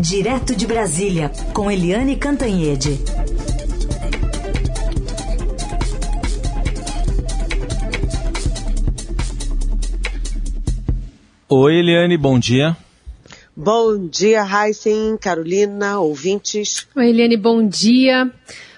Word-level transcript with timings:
Direto 0.00 0.56
de 0.56 0.66
Brasília, 0.66 1.30
com 1.52 1.70
Eliane 1.70 2.16
Cantanhede. 2.16 2.98
Oi, 11.46 11.74
Eliane, 11.74 12.16
bom 12.16 12.38
dia. 12.38 12.74
Bom 13.54 14.08
dia, 14.08 14.42
Heisen, 14.42 15.18
Carolina, 15.20 16.00
ouvintes. 16.00 16.88
Oi, 16.96 17.10
Eliane, 17.10 17.36
bom 17.36 17.68
dia. 17.68 18.32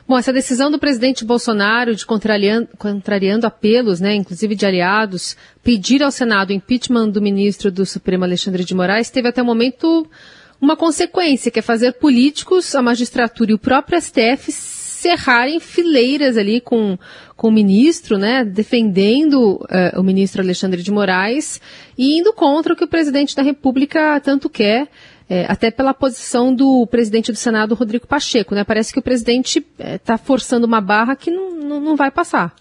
Bom, 0.08 0.18
essa 0.18 0.32
decisão 0.32 0.72
do 0.72 0.78
presidente 0.80 1.24
Bolsonaro 1.24 1.94
de 1.94 2.04
contrariando, 2.04 2.68
contrariando 2.76 3.46
apelos, 3.46 4.00
né, 4.00 4.16
inclusive 4.16 4.56
de 4.56 4.66
aliados, 4.66 5.36
pedir 5.62 6.02
ao 6.02 6.10
Senado 6.10 6.50
o 6.50 6.52
impeachment 6.52 7.10
do 7.10 7.22
ministro 7.22 7.70
do 7.70 7.86
Supremo 7.86 8.24
Alexandre 8.24 8.64
de 8.64 8.74
Moraes 8.74 9.08
teve 9.08 9.28
até 9.28 9.40
o 9.40 9.46
momento 9.46 10.04
uma 10.62 10.76
consequência, 10.76 11.50
que 11.50 11.58
é 11.58 11.62
fazer 11.62 11.94
políticos, 11.94 12.72
a 12.76 12.80
magistratura 12.80 13.50
e 13.50 13.54
o 13.54 13.58
próprio 13.58 14.00
STF 14.00 14.52
cerrarem 14.52 15.58
fileiras 15.58 16.36
ali 16.36 16.60
com, 16.60 16.96
com 17.36 17.48
o 17.48 17.52
ministro, 17.52 18.16
né, 18.16 18.44
defendendo 18.44 19.56
uh, 19.56 19.98
o 19.98 20.04
ministro 20.04 20.40
Alexandre 20.40 20.80
de 20.80 20.92
Moraes 20.92 21.60
e 21.98 22.16
indo 22.16 22.32
contra 22.32 22.72
o 22.72 22.76
que 22.76 22.84
o 22.84 22.88
presidente 22.88 23.34
da 23.34 23.42
República 23.42 24.20
tanto 24.20 24.48
quer, 24.48 24.86
é, 25.28 25.46
até 25.48 25.68
pela 25.68 25.92
posição 25.92 26.54
do 26.54 26.86
presidente 26.86 27.32
do 27.32 27.38
Senado, 27.38 27.74
Rodrigo 27.74 28.06
Pacheco. 28.06 28.54
Né? 28.54 28.62
Parece 28.62 28.92
que 28.92 29.00
o 29.00 29.02
presidente 29.02 29.66
está 29.76 30.14
é, 30.14 30.18
forçando 30.18 30.64
uma 30.64 30.80
barra 30.80 31.16
que 31.16 31.30
não, 31.30 31.50
não, 31.56 31.80
não 31.80 31.96
vai 31.96 32.12
passar. 32.12 32.54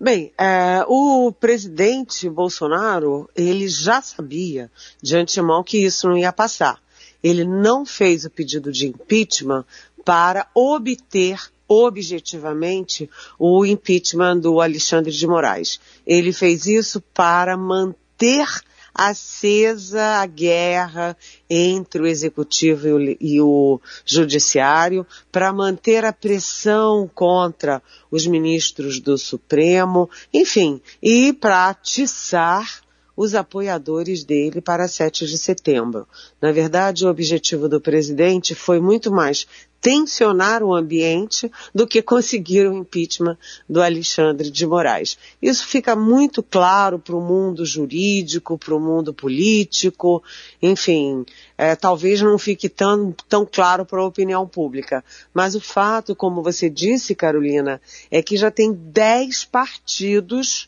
Bem, 0.00 0.32
é, 0.38 0.84
o 0.88 1.32
presidente 1.32 2.30
Bolsonaro, 2.30 3.28
ele 3.36 3.68
já 3.68 4.00
sabia 4.00 4.70
de 5.02 5.16
antemão 5.16 5.62
que 5.62 5.84
isso 5.84 6.08
não 6.08 6.16
ia 6.16 6.32
passar. 6.32 6.83
Ele 7.24 7.44
não 7.44 7.86
fez 7.86 8.26
o 8.26 8.30
pedido 8.30 8.70
de 8.70 8.86
impeachment 8.86 9.64
para 10.04 10.46
obter 10.54 11.40
objetivamente 11.66 13.08
o 13.38 13.64
impeachment 13.64 14.38
do 14.38 14.60
Alexandre 14.60 15.10
de 15.10 15.26
Moraes. 15.26 15.80
Ele 16.06 16.30
fez 16.30 16.66
isso 16.66 17.00
para 17.00 17.56
manter 17.56 18.46
acesa 18.94 20.20
a 20.20 20.26
guerra 20.26 21.16
entre 21.50 22.00
o 22.00 22.06
executivo 22.06 22.86
e 22.86 22.92
o, 22.92 23.16
e 23.20 23.40
o 23.40 23.80
judiciário 24.04 25.04
para 25.32 25.52
manter 25.52 26.04
a 26.04 26.12
pressão 26.12 27.10
contra 27.12 27.82
os 28.08 28.24
ministros 28.24 29.00
do 29.00 29.18
Supremo, 29.18 30.08
enfim, 30.32 30.80
e 31.02 31.32
para 31.32 31.68
atiçar 31.70 32.83
os 33.16 33.34
apoiadores 33.34 34.24
dele 34.24 34.60
para 34.60 34.88
7 34.88 35.26
de 35.26 35.38
setembro. 35.38 36.06
Na 36.40 36.52
verdade, 36.52 37.06
o 37.06 37.10
objetivo 37.10 37.68
do 37.68 37.80
presidente 37.80 38.54
foi 38.54 38.80
muito 38.80 39.12
mais 39.12 39.46
tensionar 39.84 40.62
o 40.62 40.74
ambiente 40.74 41.52
do 41.74 41.86
que 41.86 42.00
conseguir 42.00 42.66
o 42.66 42.74
impeachment 42.74 43.36
do 43.68 43.82
Alexandre 43.82 44.50
de 44.50 44.66
Moraes. 44.66 45.18
Isso 45.42 45.66
fica 45.66 45.94
muito 45.94 46.42
claro 46.42 46.98
para 46.98 47.14
o 47.14 47.20
mundo 47.20 47.66
jurídico, 47.66 48.56
para 48.56 48.74
o 48.74 48.80
mundo 48.80 49.12
político, 49.12 50.22
enfim, 50.62 51.26
é, 51.58 51.76
talvez 51.76 52.22
não 52.22 52.38
fique 52.38 52.66
tão, 52.66 53.14
tão 53.28 53.44
claro 53.44 53.84
para 53.84 54.00
a 54.00 54.06
opinião 54.06 54.48
pública. 54.48 55.04
Mas 55.34 55.54
o 55.54 55.60
fato, 55.60 56.16
como 56.16 56.42
você 56.42 56.70
disse, 56.70 57.14
Carolina, 57.14 57.78
é 58.10 58.22
que 58.22 58.38
já 58.38 58.50
tem 58.50 58.72
dez 58.72 59.44
partidos 59.44 60.66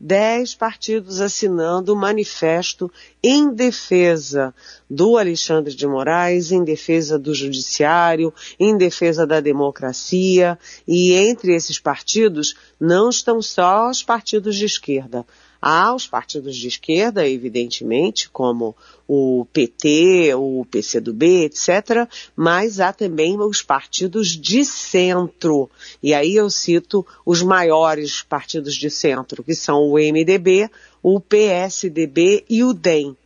dez 0.00 0.54
partidos 0.54 1.20
assinando 1.20 1.92
o 1.92 1.96
manifesto 1.96 2.90
em 3.22 3.52
defesa 3.52 4.54
do 4.88 5.16
Alexandre 5.16 5.74
de 5.74 5.86
Moraes, 5.86 6.52
em 6.52 6.62
defesa 6.62 7.18
do 7.18 7.34
judiciário, 7.34 8.32
em 8.58 8.76
defesa 8.76 9.26
da 9.26 9.40
democracia. 9.40 10.58
E 10.86 11.12
entre 11.12 11.54
esses 11.54 11.78
partidos 11.78 12.54
não 12.78 13.10
estão 13.10 13.42
só 13.42 13.90
os 13.90 14.02
partidos 14.02 14.56
de 14.56 14.66
esquerda. 14.66 15.26
Há 15.60 15.92
os 15.94 16.06
partidos 16.06 16.56
de 16.56 16.68
esquerda, 16.68 17.28
evidentemente, 17.28 18.30
como 18.30 18.76
o 19.08 19.46
PT, 19.52 20.34
o 20.34 20.64
PCdoB, 20.70 21.44
etc., 21.44 22.08
mas 22.36 22.78
há 22.78 22.92
também 22.92 23.38
os 23.40 23.60
partidos 23.60 24.28
de 24.28 24.64
centro. 24.64 25.68
E 26.02 26.14
aí 26.14 26.36
eu 26.36 26.48
cito 26.48 27.04
os 27.26 27.42
maiores 27.42 28.22
partidos 28.22 28.74
de 28.74 28.88
centro, 28.88 29.42
que 29.42 29.54
são 29.54 29.82
o 29.82 29.94
MDB, 29.94 30.70
o 31.02 31.20
PSDB 31.20 32.44
e 32.48 32.62
o 32.62 32.72
DEM. 32.72 33.16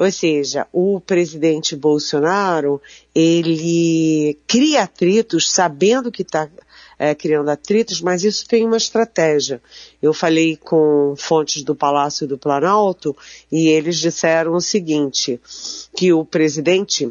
Ou 0.00 0.10
seja, 0.10 0.66
o 0.72 0.98
presidente 0.98 1.76
Bolsonaro, 1.76 2.80
ele 3.14 4.38
cria 4.46 4.84
atritos 4.84 5.50
sabendo 5.50 6.10
que 6.10 6.22
está 6.22 6.48
é, 7.00 7.14
criando 7.14 7.48
atritos, 7.48 8.02
mas 8.02 8.24
isso 8.24 8.46
tem 8.46 8.66
uma 8.66 8.76
estratégia. 8.76 9.62
Eu 10.02 10.12
falei 10.12 10.54
com 10.54 11.14
fontes 11.16 11.62
do 11.62 11.74
Palácio 11.74 12.26
do 12.26 12.36
Planalto 12.36 13.16
e 13.50 13.68
eles 13.68 13.96
disseram 13.96 14.52
o 14.52 14.60
seguinte, 14.60 15.40
que 15.96 16.12
o 16.12 16.26
presidente 16.26 17.10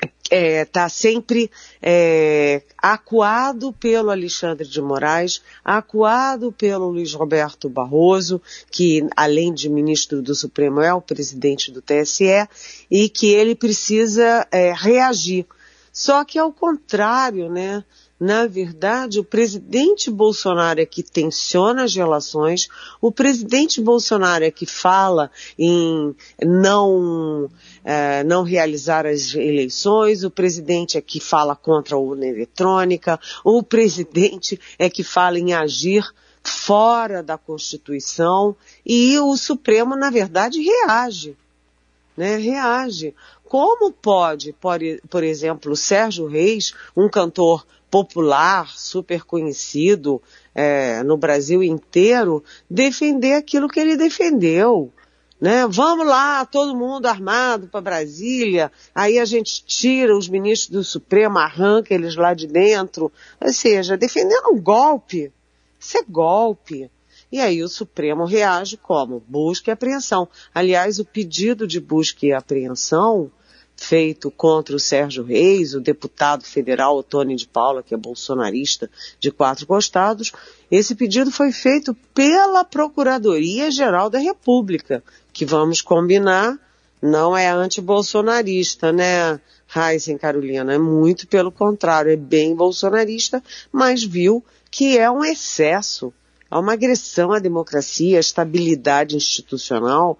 está 0.00 0.08
é, 0.30 0.64
tá 0.64 0.88
sempre 0.88 1.50
é, 1.82 2.62
acuado 2.78 3.70
pelo 3.74 4.10
Alexandre 4.10 4.66
de 4.66 4.80
Moraes, 4.80 5.42
acuado 5.62 6.50
pelo 6.50 6.88
Luiz 6.88 7.12
Roberto 7.12 7.68
Barroso, 7.68 8.40
que 8.70 9.06
além 9.14 9.52
de 9.52 9.68
ministro 9.68 10.22
do 10.22 10.34
Supremo 10.34 10.80
é 10.80 10.94
o 10.94 11.02
presidente 11.02 11.70
do 11.70 11.82
TSE, 11.82 12.48
e 12.90 13.10
que 13.10 13.26
ele 13.26 13.54
precisa 13.54 14.48
é, 14.50 14.72
reagir. 14.72 15.44
Só 15.92 16.24
que 16.24 16.38
ao 16.38 16.50
contrário, 16.50 17.50
né? 17.50 17.84
Na 18.22 18.46
verdade, 18.46 19.18
o 19.18 19.24
presidente 19.24 20.08
Bolsonaro 20.08 20.80
é 20.80 20.86
que 20.86 21.02
tensiona 21.02 21.82
as 21.82 21.96
relações, 21.96 22.68
o 23.00 23.10
presidente 23.10 23.80
Bolsonaro 23.80 24.44
é 24.44 24.50
que 24.52 24.64
fala 24.64 25.28
em 25.58 26.14
não, 26.40 27.50
é, 27.84 28.22
não 28.22 28.44
realizar 28.44 29.06
as 29.06 29.34
eleições, 29.34 30.22
o 30.22 30.30
presidente 30.30 30.96
é 30.96 31.00
que 31.00 31.18
fala 31.18 31.56
contra 31.56 31.96
a 31.96 31.98
urna 31.98 32.24
eletrônica, 32.24 33.18
o 33.44 33.60
presidente 33.60 34.56
é 34.78 34.88
que 34.88 35.02
fala 35.02 35.36
em 35.36 35.52
agir 35.52 36.08
fora 36.44 37.24
da 37.24 37.36
Constituição 37.36 38.54
e 38.86 39.18
o 39.18 39.36
Supremo, 39.36 39.96
na 39.96 40.10
verdade, 40.10 40.62
reage. 40.62 41.36
Né, 42.16 42.36
reage. 42.36 43.16
Como 43.44 43.90
pode, 43.90 44.52
por, 44.60 44.78
por 45.10 45.24
exemplo, 45.24 45.74
Sérgio 45.74 46.28
Reis, 46.28 46.72
um 46.96 47.08
cantor 47.08 47.66
popular, 47.92 48.72
super 48.74 49.22
conhecido 49.22 50.22
é, 50.54 51.02
no 51.02 51.14
Brasil 51.14 51.62
inteiro, 51.62 52.42
defender 52.68 53.34
aquilo 53.34 53.68
que 53.68 53.78
ele 53.78 53.98
defendeu. 53.98 54.90
Né? 55.38 55.66
Vamos 55.68 56.06
lá, 56.06 56.46
todo 56.46 56.74
mundo 56.74 57.04
armado 57.04 57.68
para 57.68 57.82
Brasília, 57.82 58.72
aí 58.94 59.18
a 59.18 59.26
gente 59.26 59.62
tira 59.66 60.16
os 60.16 60.26
ministros 60.26 60.70
do 60.70 60.82
Supremo, 60.82 61.38
arranca 61.38 61.92
eles 61.92 62.16
lá 62.16 62.32
de 62.32 62.46
dentro, 62.46 63.12
ou 63.38 63.52
seja, 63.52 63.94
defendendo 63.94 64.54
um 64.54 64.58
golpe. 64.58 65.30
Isso 65.78 65.98
é 65.98 66.02
golpe. 66.08 66.90
E 67.30 67.40
aí 67.40 67.62
o 67.62 67.68
Supremo 67.68 68.24
reage 68.24 68.78
como? 68.78 69.22
Busca 69.28 69.70
e 69.70 69.72
apreensão. 69.72 70.26
Aliás, 70.54 70.98
o 70.98 71.04
pedido 71.04 71.66
de 71.66 71.78
busca 71.78 72.24
e 72.24 72.32
apreensão 72.32 73.30
feito 73.82 74.30
contra 74.30 74.76
o 74.76 74.80
Sérgio 74.80 75.24
Reis, 75.24 75.74
o 75.74 75.80
deputado 75.80 76.44
federal 76.44 77.02
Tony 77.02 77.34
de 77.34 77.48
Paula, 77.48 77.82
que 77.82 77.92
é 77.92 77.96
bolsonarista 77.96 78.88
de 79.18 79.30
quatro 79.30 79.66
costados, 79.66 80.32
esse 80.70 80.94
pedido 80.94 81.30
foi 81.30 81.50
feito 81.50 81.94
pela 82.14 82.64
Procuradoria-Geral 82.64 84.08
da 84.08 84.18
República, 84.18 85.02
que 85.32 85.44
vamos 85.44 85.82
combinar, 85.82 86.56
não 87.02 87.36
é 87.36 87.48
anti-bolsonarista, 87.50 88.92
né, 88.92 89.40
Heisen 89.74 90.16
Carolina? 90.16 90.74
É 90.74 90.78
muito 90.78 91.26
pelo 91.26 91.50
contrário, 91.50 92.12
é 92.12 92.16
bem 92.16 92.54
bolsonarista, 92.54 93.42
mas 93.72 94.04
viu 94.04 94.44
que 94.70 94.96
é 94.96 95.10
um 95.10 95.24
excesso, 95.24 96.12
é 96.50 96.56
uma 96.56 96.74
agressão 96.74 97.32
à 97.32 97.40
democracia, 97.40 98.18
à 98.18 98.20
estabilidade 98.20 99.16
institucional, 99.16 100.18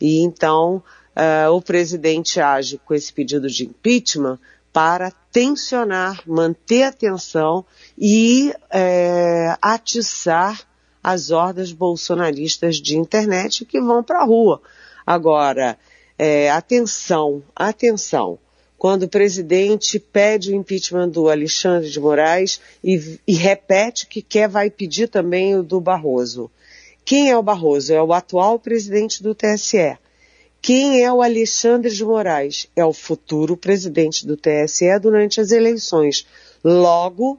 e 0.00 0.20
então 0.20 0.82
uh, 1.16 1.50
o 1.52 1.62
presidente 1.62 2.40
age 2.40 2.80
com 2.84 2.94
esse 2.94 3.12
pedido 3.12 3.48
de 3.48 3.64
impeachment 3.64 4.38
para 4.72 5.12
tensionar, 5.30 6.20
manter 6.26 6.82
a 6.82 6.92
tensão 6.92 7.64
e 7.96 8.52
é, 8.68 9.56
atiçar 9.62 10.66
as 11.00 11.30
hordas 11.30 11.70
bolsonaristas 11.70 12.78
de 12.78 12.98
internet 12.98 13.64
que 13.64 13.80
vão 13.80 14.02
para 14.02 14.22
a 14.22 14.24
rua. 14.24 14.60
Agora, 15.06 15.78
é, 16.18 16.50
atenção, 16.50 17.40
atenção. 17.54 18.36
Quando 18.76 19.04
o 19.04 19.08
presidente 19.08 20.00
pede 20.00 20.50
o 20.50 20.56
impeachment 20.56 21.08
do 21.08 21.28
Alexandre 21.28 21.88
de 21.88 22.00
Moraes 22.00 22.60
e, 22.82 23.20
e 23.28 23.34
repete 23.34 24.08
que 24.08 24.20
quer, 24.20 24.48
vai 24.48 24.70
pedir 24.70 25.06
também 25.06 25.56
o 25.56 25.62
do 25.62 25.80
Barroso. 25.80 26.50
Quem 27.04 27.30
é 27.30 27.38
o 27.38 27.42
Barroso? 27.44 27.92
É 27.92 28.02
o 28.02 28.12
atual 28.12 28.58
presidente 28.58 29.22
do 29.22 29.36
TSE 29.36 29.96
Quem 30.64 31.04
é 31.04 31.12
o 31.12 31.20
Alexandre 31.20 31.94
de 31.94 32.02
Moraes? 32.02 32.70
É 32.74 32.82
o 32.82 32.94
futuro 32.94 33.54
presidente 33.54 34.26
do 34.26 34.34
TSE 34.34 34.98
durante 34.98 35.38
as 35.38 35.50
eleições. 35.50 36.26
Logo, 36.64 37.38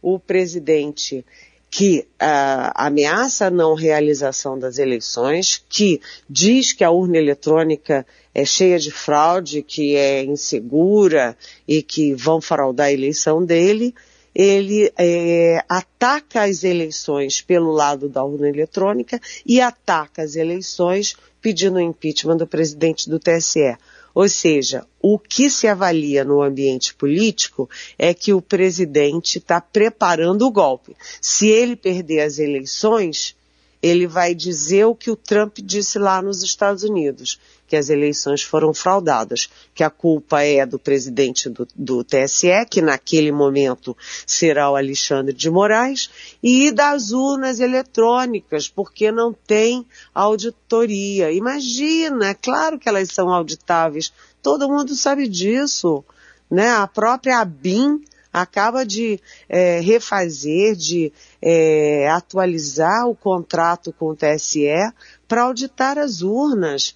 o 0.00 0.16
presidente 0.16 1.26
que 1.68 2.06
uh, 2.22 2.70
ameaça 2.76 3.46
a 3.46 3.50
não 3.50 3.74
realização 3.74 4.56
das 4.56 4.78
eleições, 4.78 5.60
que 5.68 6.00
diz 6.30 6.72
que 6.72 6.84
a 6.84 6.90
urna 6.92 7.18
eletrônica 7.18 8.06
é 8.32 8.44
cheia 8.44 8.78
de 8.78 8.92
fraude, 8.92 9.64
que 9.64 9.96
é 9.96 10.22
insegura 10.22 11.36
e 11.66 11.82
que 11.82 12.14
vão 12.14 12.40
fraudar 12.40 12.86
a 12.86 12.92
eleição 12.92 13.44
dele, 13.44 13.92
ele 14.34 14.92
é, 14.96 15.64
ataca 15.68 16.42
as 16.44 16.64
eleições 16.64 17.40
pelo 17.40 17.70
lado 17.70 18.08
da 18.08 18.24
urna 18.24 18.48
eletrônica 18.48 19.20
e 19.44 19.60
ataca 19.60 20.22
as 20.22 20.36
eleições 20.36 21.16
pedindo 21.40 21.76
o 21.76 21.80
impeachment 21.80 22.36
do 22.36 22.46
presidente 22.46 23.10
do 23.10 23.18
TSE. 23.18 23.76
Ou 24.14 24.28
seja, 24.28 24.86
o 25.00 25.18
que 25.18 25.48
se 25.48 25.66
avalia 25.66 26.22
no 26.24 26.42
ambiente 26.42 26.94
político 26.94 27.68
é 27.98 28.12
que 28.12 28.32
o 28.32 28.42
presidente 28.42 29.38
está 29.38 29.60
preparando 29.60 30.46
o 30.46 30.50
golpe. 30.50 30.94
Se 31.20 31.48
ele 31.48 31.74
perder 31.74 32.20
as 32.20 32.38
eleições, 32.38 33.34
ele 33.82 34.06
vai 34.06 34.34
dizer 34.34 34.84
o 34.84 34.94
que 34.94 35.10
o 35.10 35.16
Trump 35.16 35.58
disse 35.58 35.98
lá 35.98 36.22
nos 36.22 36.42
Estados 36.42 36.84
Unidos, 36.84 37.40
que 37.72 37.76
as 37.76 37.88
eleições 37.88 38.42
foram 38.42 38.74
fraudadas, 38.74 39.48
que 39.74 39.82
a 39.82 39.88
culpa 39.88 40.42
é 40.42 40.66
do 40.66 40.78
presidente 40.78 41.48
do, 41.48 41.66
do, 41.74 42.04
TSE, 42.04 42.66
que 42.68 42.82
naquele 42.82 43.32
momento 43.32 43.96
será 44.26 44.70
o 44.70 44.76
Alexandre 44.76 45.32
de 45.32 45.48
Moraes, 45.48 46.10
e 46.42 46.70
das 46.70 47.12
urnas 47.12 47.60
eletrônicas, 47.60 48.68
porque 48.68 49.10
não 49.10 49.32
tem 49.32 49.86
auditoria. 50.12 51.32
Imagina, 51.32 52.26
é 52.26 52.34
claro 52.34 52.78
que 52.78 52.90
elas 52.90 53.08
são 53.08 53.30
auditáveis, 53.30 54.12
todo 54.42 54.68
mundo 54.68 54.94
sabe 54.94 55.26
disso. 55.26 56.04
Né? 56.50 56.68
A 56.68 56.86
própria 56.86 57.38
ABIN 57.38 58.02
acaba 58.30 58.84
de 58.84 59.18
é, 59.48 59.80
refazer, 59.80 60.76
de 60.76 61.10
é, 61.40 62.06
atualizar 62.10 63.08
o 63.08 63.14
contrato 63.14 63.94
com 63.94 64.10
o 64.10 64.14
TSE 64.14 64.92
para 65.26 65.44
auditar 65.44 65.96
as 65.96 66.20
urnas. 66.20 66.94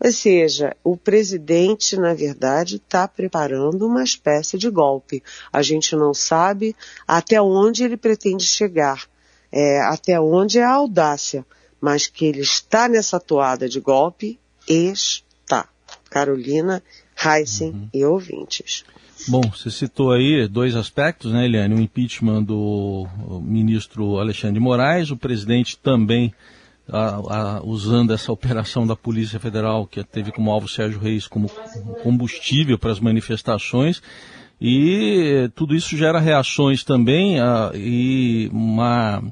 Ou 0.00 0.12
seja, 0.12 0.76
o 0.84 0.96
presidente, 0.96 1.96
na 1.96 2.14
verdade, 2.14 2.76
está 2.76 3.08
preparando 3.08 3.86
uma 3.86 4.04
espécie 4.04 4.56
de 4.56 4.70
golpe. 4.70 5.22
A 5.52 5.60
gente 5.60 5.96
não 5.96 6.14
sabe 6.14 6.74
até 7.06 7.40
onde 7.42 7.82
ele 7.82 7.96
pretende 7.96 8.44
chegar, 8.44 9.04
é, 9.50 9.80
até 9.80 10.20
onde 10.20 10.58
é 10.58 10.64
a 10.64 10.74
audácia, 10.74 11.44
mas 11.80 12.06
que 12.06 12.26
ele 12.26 12.40
está 12.40 12.88
nessa 12.88 13.18
toada 13.18 13.68
de 13.68 13.80
golpe, 13.80 14.38
está. 14.68 15.68
Carolina, 16.10 16.82
Heisen 17.16 17.70
uhum. 17.70 17.88
e 17.92 18.04
ouvintes. 18.04 18.84
Bom, 19.26 19.40
você 19.50 19.70
citou 19.70 20.12
aí 20.12 20.46
dois 20.46 20.76
aspectos, 20.76 21.32
né, 21.32 21.44
Eliane? 21.44 21.74
O 21.74 21.80
impeachment 21.80 22.44
do 22.44 23.06
ministro 23.42 24.18
Alexandre 24.18 24.54
de 24.54 24.60
Moraes, 24.60 25.10
o 25.10 25.16
presidente 25.16 25.76
também 25.76 26.32
a, 26.90 27.58
a, 27.58 27.62
usando 27.64 28.12
essa 28.12 28.32
operação 28.32 28.86
da 28.86 28.96
Polícia 28.96 29.38
Federal, 29.38 29.86
que 29.86 30.02
teve 30.04 30.32
como 30.32 30.50
alvo 30.50 30.68
Sérgio 30.68 31.00
Reis 31.00 31.26
como 31.26 31.48
combustível 32.02 32.78
para 32.78 32.92
as 32.92 33.00
manifestações. 33.00 34.02
E 34.60 35.50
tudo 35.54 35.74
isso 35.74 35.96
gera 35.96 36.18
reações 36.18 36.82
também 36.82 37.38
a, 37.40 37.70
e 37.74 38.48
uma 38.52 39.22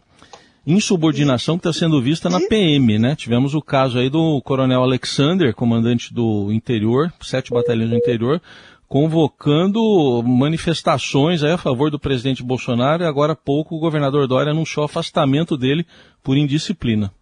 insubordinação 0.67 1.57
que 1.57 1.69
está 1.69 1.73
sendo 1.73 2.03
vista 2.03 2.29
na 2.29 2.41
PM, 2.41 2.99
né? 2.99 3.15
Tivemos 3.15 3.55
o 3.55 3.63
caso 3.63 3.99
aí 3.99 4.11
do 4.11 4.41
coronel 4.43 4.83
Alexander, 4.83 5.55
comandante 5.55 6.13
do 6.13 6.53
interior, 6.53 7.13
sete 7.21 7.51
batalhões 7.53 7.91
do 7.91 7.97
interior, 7.97 8.41
convocando 8.89 10.23
manifestações 10.25 11.43
a 11.43 11.57
favor 11.57 11.91
do 11.91 11.99
presidente 11.99 12.43
Bolsonaro 12.43 13.03
e 13.03 13.07
agora 13.07 13.33
há 13.33 13.37
pouco 13.37 13.77
o 13.77 13.81
governador 13.81 14.27
Dória 14.27 14.53
anunciou 14.53 14.85
afastamento 14.85 15.57
dele 15.57 15.87
por 16.23 16.37
indisciplina. 16.37 17.13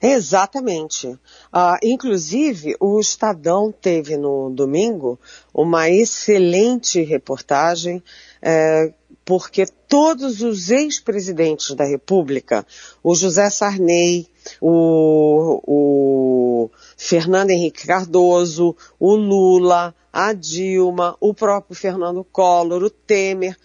Exatamente. 0.00 1.08
Uh, 1.08 1.78
inclusive, 1.82 2.76
o 2.78 3.00
Estadão 3.00 3.72
teve 3.72 4.16
no 4.16 4.50
domingo 4.50 5.18
uma 5.52 5.90
excelente 5.90 7.02
reportagem, 7.02 8.02
eh, 8.40 8.92
porque 9.24 9.66
todos 9.88 10.40
os 10.40 10.70
ex-presidentes 10.70 11.74
da 11.74 11.84
República, 11.84 12.64
o 13.02 13.14
José 13.14 13.50
Sarney, 13.50 14.28
o, 14.60 15.60
o 15.66 16.70
Fernando 16.96 17.50
Henrique 17.50 17.86
Cardoso, 17.86 18.76
o 18.98 19.14
Lula, 19.16 19.94
a 20.12 20.32
Dilma, 20.32 21.16
o 21.20 21.34
próprio 21.34 21.76
Fernando 21.76 22.24
Collor, 22.24 22.82
o 22.82 22.90
Temer, 22.90 23.56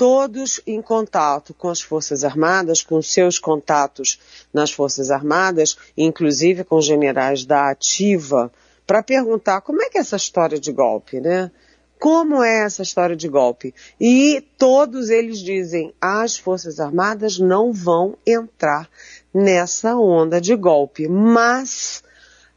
todos 0.00 0.62
em 0.66 0.80
contato 0.80 1.52
com 1.52 1.68
as 1.68 1.82
Forças 1.82 2.24
Armadas, 2.24 2.82
com 2.82 3.02
seus 3.02 3.38
contatos 3.38 4.18
nas 4.50 4.72
Forças 4.72 5.10
Armadas, 5.10 5.76
inclusive 5.94 6.64
com 6.64 6.80
generais 6.80 7.44
da 7.44 7.68
ativa, 7.68 8.50
para 8.86 9.02
perguntar 9.02 9.60
como 9.60 9.82
é 9.82 9.90
que 9.90 9.98
é 9.98 10.00
essa 10.00 10.16
história 10.16 10.58
de 10.58 10.72
golpe, 10.72 11.20
né? 11.20 11.50
Como 11.98 12.42
é 12.42 12.64
essa 12.64 12.80
história 12.80 13.14
de 13.14 13.28
golpe? 13.28 13.74
E 14.00 14.42
todos 14.56 15.10
eles 15.10 15.38
dizem, 15.38 15.92
as 16.00 16.38
Forças 16.38 16.80
Armadas 16.80 17.38
não 17.38 17.70
vão 17.70 18.16
entrar 18.26 18.88
nessa 19.34 19.96
onda 19.96 20.40
de 20.40 20.56
golpe. 20.56 21.08
Mas 21.08 22.02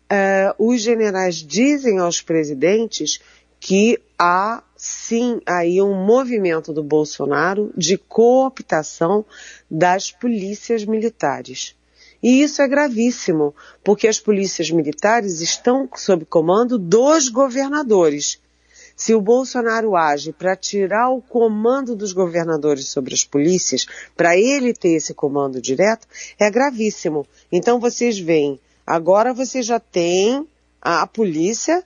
uh, 0.09 0.65
os 0.65 0.79
generais 0.79 1.35
dizem 1.35 1.99
aos 1.99 2.21
presidentes 2.21 3.19
que 3.59 3.99
há 4.17 4.63
sim 4.85 5.39
aí 5.45 5.81
um 5.81 5.93
movimento 6.03 6.73
do 6.73 6.83
Bolsonaro 6.83 7.71
de 7.77 7.97
cooptação 7.97 9.25
das 9.71 10.11
polícias 10.11 10.83
militares. 10.83 11.73
E 12.21 12.43
isso 12.43 12.61
é 12.61 12.67
gravíssimo, 12.67 13.55
porque 13.81 14.09
as 14.09 14.19
polícias 14.19 14.69
militares 14.69 15.39
estão 15.39 15.87
sob 15.95 16.25
comando 16.25 16.77
dos 16.77 17.29
governadores. 17.29 18.41
Se 18.93 19.15
o 19.15 19.21
Bolsonaro 19.21 19.95
age 19.95 20.33
para 20.33 20.53
tirar 20.53 21.11
o 21.11 21.21
comando 21.21 21.95
dos 21.95 22.11
governadores 22.11 22.89
sobre 22.89 23.13
as 23.13 23.23
polícias, 23.23 23.85
para 24.17 24.37
ele 24.37 24.73
ter 24.73 24.95
esse 24.95 25.13
comando 25.13 25.61
direto, 25.61 26.05
é 26.37 26.51
gravíssimo. 26.51 27.25
Então 27.49 27.79
vocês 27.79 28.19
veem, 28.19 28.59
agora 28.85 29.33
você 29.33 29.61
já 29.63 29.79
tem 29.79 30.45
a, 30.81 31.03
a 31.03 31.07
polícia 31.07 31.85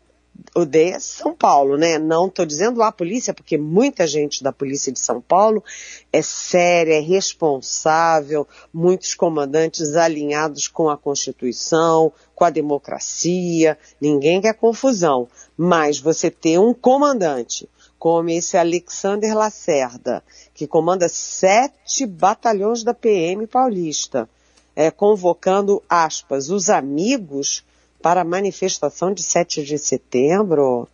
odeia 0.56 1.00
São 1.00 1.34
Paulo, 1.34 1.78
né? 1.78 1.98
Não 1.98 2.28
estou 2.28 2.46
dizendo 2.46 2.82
a 2.82 2.92
polícia, 2.92 3.34
porque 3.34 3.58
muita 3.58 4.08
gente 4.08 4.44
da 4.44 4.52
polícia 4.52 4.92
de 4.92 5.00
São 5.00 5.22
Paulo 5.22 5.64
é 6.12 6.22
séria, 6.22 6.96
é 6.96 7.00
responsável, 7.00 8.48
muitos 8.74 9.14
comandantes 9.14 9.96
alinhados 9.96 10.68
com 10.68 10.90
a 10.90 10.98
Constituição, 10.98 12.12
com 12.36 12.44
a 12.44 12.50
democracia, 12.50 13.78
ninguém 14.00 14.42
quer 14.42 14.54
confusão. 14.54 15.28
Mas 15.58 16.00
você 16.00 16.30
ter 16.30 16.60
um 16.60 16.74
comandante 16.74 17.70
como 17.98 18.30
esse 18.30 18.58
Alexander 18.58 19.36
Lacerda, 19.36 20.24
que 20.54 20.68
comanda 20.68 21.10
sete 21.10 22.06
batalhões 22.06 22.84
da 22.84 22.94
PM 22.94 23.48
paulista, 23.48 24.30
é, 24.76 24.92
convocando, 24.92 25.82
aspas, 25.90 26.50
os 26.50 26.70
amigos 26.70 27.66
para 28.02 28.22
a 28.22 28.26
manifestação 28.26 29.14
de 29.14 29.24
7 29.24 29.64
de 29.64 29.78
setembro, 29.78 30.88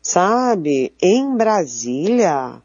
sabe? 0.00 0.92
Em 1.00 1.36
Brasília, 1.36 2.62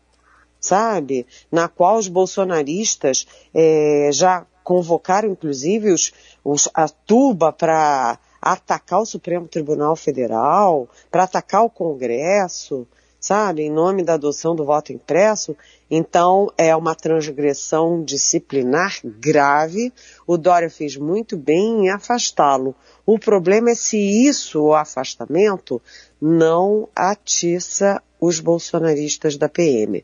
sabe? 0.60 1.26
Na 1.52 1.68
qual 1.68 1.98
os 1.98 2.08
bolsonaristas 2.08 3.26
é, 3.54 4.10
já 4.12 4.46
convocaram, 4.64 5.30
inclusive, 5.30 5.92
os, 5.92 6.14
os, 6.44 6.70
a 6.74 6.88
tuba 6.88 7.52
para 7.52 8.20
atacar 8.42 9.02
o 9.02 9.06
Supremo 9.06 9.48
Tribunal 9.48 9.96
Federal, 9.96 10.88
para 11.10 11.24
atacar 11.24 11.64
o 11.64 11.70
Congresso, 11.70 12.88
sabe? 13.22 13.62
Em 13.62 13.72
nome 13.72 14.04
da 14.04 14.16
adoção 14.16 14.56
do 14.56 14.66
voto 14.66 14.92
impresso. 14.92 15.56
Então, 15.90 16.52
é 16.58 16.76
uma 16.76 16.96
transgressão 16.96 18.04
disciplinar 18.04 19.00
grave. 19.04 19.94
O 20.26 20.38
Dória 20.38 20.70
fez 20.70 20.98
muito 20.98 21.38
bem 21.38 21.86
em 21.86 21.90
afastá-lo. 21.92 22.76
O 23.06 23.20
problema 23.20 23.70
é 23.70 23.76
se 23.76 23.98
isso, 23.98 24.62
o 24.64 24.74
afastamento, 24.74 25.80
não 26.20 26.90
atiça 26.96 28.02
os 28.20 28.40
bolsonaristas 28.40 29.38
da 29.38 29.48
PM. 29.48 30.04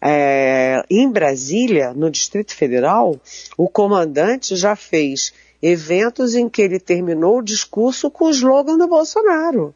É, 0.00 0.82
em 0.90 1.10
Brasília, 1.10 1.92
no 1.94 2.10
Distrito 2.10 2.54
Federal, 2.54 3.18
o 3.56 3.68
comandante 3.68 4.54
já 4.56 4.76
fez 4.76 5.32
eventos 5.62 6.34
em 6.34 6.48
que 6.48 6.62
ele 6.62 6.78
terminou 6.78 7.38
o 7.38 7.42
discurso 7.42 8.10
com 8.10 8.26
o 8.26 8.30
slogan 8.30 8.76
do 8.76 8.86
Bolsonaro. 8.86 9.74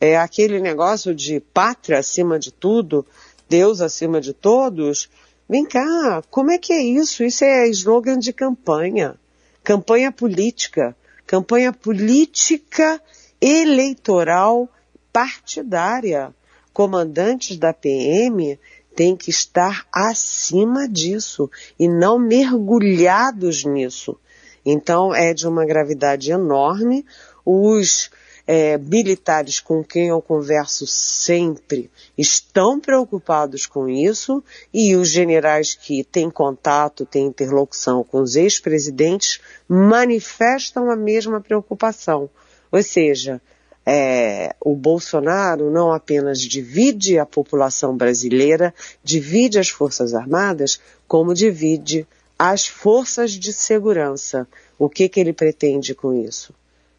É 0.00 0.16
aquele 0.16 0.60
negócio 0.60 1.14
de 1.14 1.40
pátria 1.40 1.98
acima 1.98 2.38
de 2.38 2.52
tudo, 2.52 3.04
Deus 3.48 3.80
acima 3.80 4.20
de 4.20 4.32
todos. 4.32 5.08
Vem 5.48 5.64
cá, 5.64 6.22
como 6.30 6.50
é 6.50 6.58
que 6.58 6.72
é 6.72 6.82
isso? 6.82 7.24
Isso 7.24 7.44
é 7.44 7.68
slogan 7.68 8.18
de 8.18 8.32
campanha. 8.32 9.16
Campanha 9.64 10.12
política 10.12 10.96
campanha 11.28 11.74
política 11.74 13.00
eleitoral 13.38 14.66
partidária. 15.12 16.34
Comandantes 16.72 17.58
da 17.58 17.74
PM 17.74 18.58
têm 18.96 19.14
que 19.14 19.28
estar 19.28 19.86
acima 19.92 20.88
disso 20.88 21.50
e 21.78 21.86
não 21.86 22.18
mergulhados 22.18 23.62
nisso. 23.64 24.18
Então 24.64 25.14
é 25.14 25.34
de 25.34 25.46
uma 25.46 25.66
gravidade 25.66 26.32
enorme. 26.32 27.04
Os 27.44 28.10
é, 28.50 28.78
militares 28.78 29.60
com 29.60 29.84
quem 29.84 30.08
eu 30.08 30.22
converso 30.22 30.86
sempre 30.86 31.90
estão 32.16 32.80
preocupados 32.80 33.66
com 33.66 33.86
isso 33.86 34.42
e 34.72 34.96
os 34.96 35.10
generais 35.10 35.74
que 35.74 36.02
têm 36.02 36.30
contato, 36.30 37.04
têm 37.04 37.26
interlocução 37.26 38.02
com 38.02 38.22
os 38.22 38.36
ex-presidentes 38.36 39.38
manifestam 39.68 40.90
a 40.90 40.96
mesma 40.96 41.42
preocupação. 41.42 42.30
Ou 42.72 42.82
seja, 42.82 43.38
é, 43.84 44.54
o 44.60 44.74
Bolsonaro 44.74 45.70
não 45.70 45.92
apenas 45.92 46.40
divide 46.40 47.18
a 47.18 47.26
população 47.26 47.94
brasileira, 47.94 48.74
divide 49.04 49.58
as 49.58 49.68
Forças 49.68 50.14
Armadas, 50.14 50.80
como 51.06 51.34
divide 51.34 52.08
as 52.38 52.66
forças 52.66 53.32
de 53.32 53.52
segurança. 53.52 54.48
O 54.78 54.88
que, 54.88 55.06
que 55.06 55.20
ele 55.20 55.34
pretende 55.34 55.94
com 55.94 56.14
isso? 56.14 56.54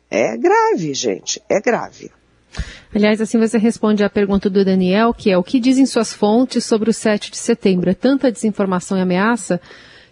É 0.10 0.36
grave, 0.38 0.94
gente, 0.94 1.42
é 1.48 1.62
grave. 1.62 2.12
Aliás, 2.94 3.22
assim 3.22 3.38
você 3.38 3.58
responde 3.58 4.04
à 4.04 4.10
pergunta 4.10 4.50
do 4.50 4.66
Daniel, 4.66 5.13
que 5.13 5.30
é 5.30 5.38
o 5.38 5.44
que 5.44 5.60
dizem 5.60 5.86
suas 5.86 6.12
fontes 6.12 6.66
sobre 6.66 6.89
o 6.89 6.94
7 6.94 7.30
de 7.30 7.38
setembro? 7.38 7.89
É 7.89 7.94
tanta 7.94 8.32
desinformação 8.32 8.98
e 8.98 9.01
ameaça 9.01 9.62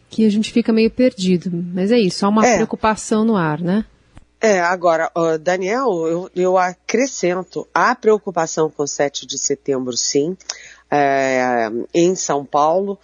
que 0.10 0.25
a 0.25 0.30
gente 0.30 0.51
fica 0.51 0.72
meio 0.72 0.92
perdido. 0.92 1.50
Mas 1.51 1.92
é 1.92 1.98
isso, 1.98 2.25
há 2.25 2.30
uma 2.30 2.46
é. 2.46 2.56
preocupação 2.56 3.25
no 3.25 3.36
ar, 3.36 3.60
né? 3.60 3.84
É, 4.39 4.60
agora, 4.60 5.12
Daniel, 5.42 5.89
eu, 6.08 6.30
eu, 6.36 6.58
acrescento, 6.60 7.68
há 7.74 7.96
preocupação 7.96 8.70
com 8.70 8.84
o 8.84 8.88
7 8.88 9.25
de 9.25 9.38
setembro, 9.38 9.98
sim. 9.98 10.38
É, 10.92 11.70
em 11.92 12.13
São 12.16 12.46
Paulo, 12.46 13.00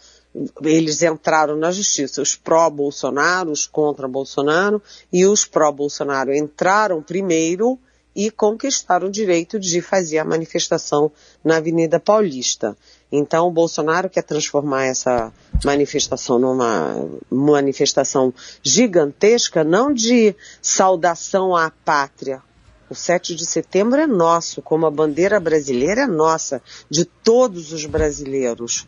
eles 0.63 1.01
entraram 1.01 1.55
na 1.55 1.71
justiça, 1.71 2.21
os 2.21 2.35
pró-Bolsonaro, 2.35 3.51
os 3.51 3.65
contra-Bolsonaro, 3.67 4.81
e 5.11 5.25
os 5.25 5.45
pró-Bolsonaro 5.45 6.33
entraram 6.33 7.01
primeiro 7.01 7.79
e 8.15 8.29
conquistaram 8.29 9.07
o 9.07 9.11
direito 9.11 9.59
de 9.59 9.81
fazer 9.81 10.19
a 10.19 10.25
manifestação 10.25 11.11
na 11.43 11.57
Avenida 11.57 11.99
Paulista. 11.99 12.77
Então, 13.11 13.47
o 13.47 13.51
Bolsonaro 13.51 14.09
quer 14.09 14.23
transformar 14.23 14.85
essa 14.85 15.31
manifestação 15.63 16.39
numa 16.39 17.07
manifestação 17.29 18.33
gigantesca, 18.61 19.63
não 19.63 19.93
de 19.93 20.35
saudação 20.61 21.55
à 21.55 21.71
pátria. 21.71 22.41
O 22.89 22.95
7 22.95 23.35
de 23.35 23.45
setembro 23.45 23.99
é 23.99 24.05
nosso, 24.05 24.61
como 24.61 24.85
a 24.85 24.91
bandeira 24.91 25.39
brasileira 25.39 26.01
é 26.01 26.07
nossa, 26.07 26.61
de 26.89 27.05
todos 27.05 27.71
os 27.71 27.85
brasileiros. 27.85 28.85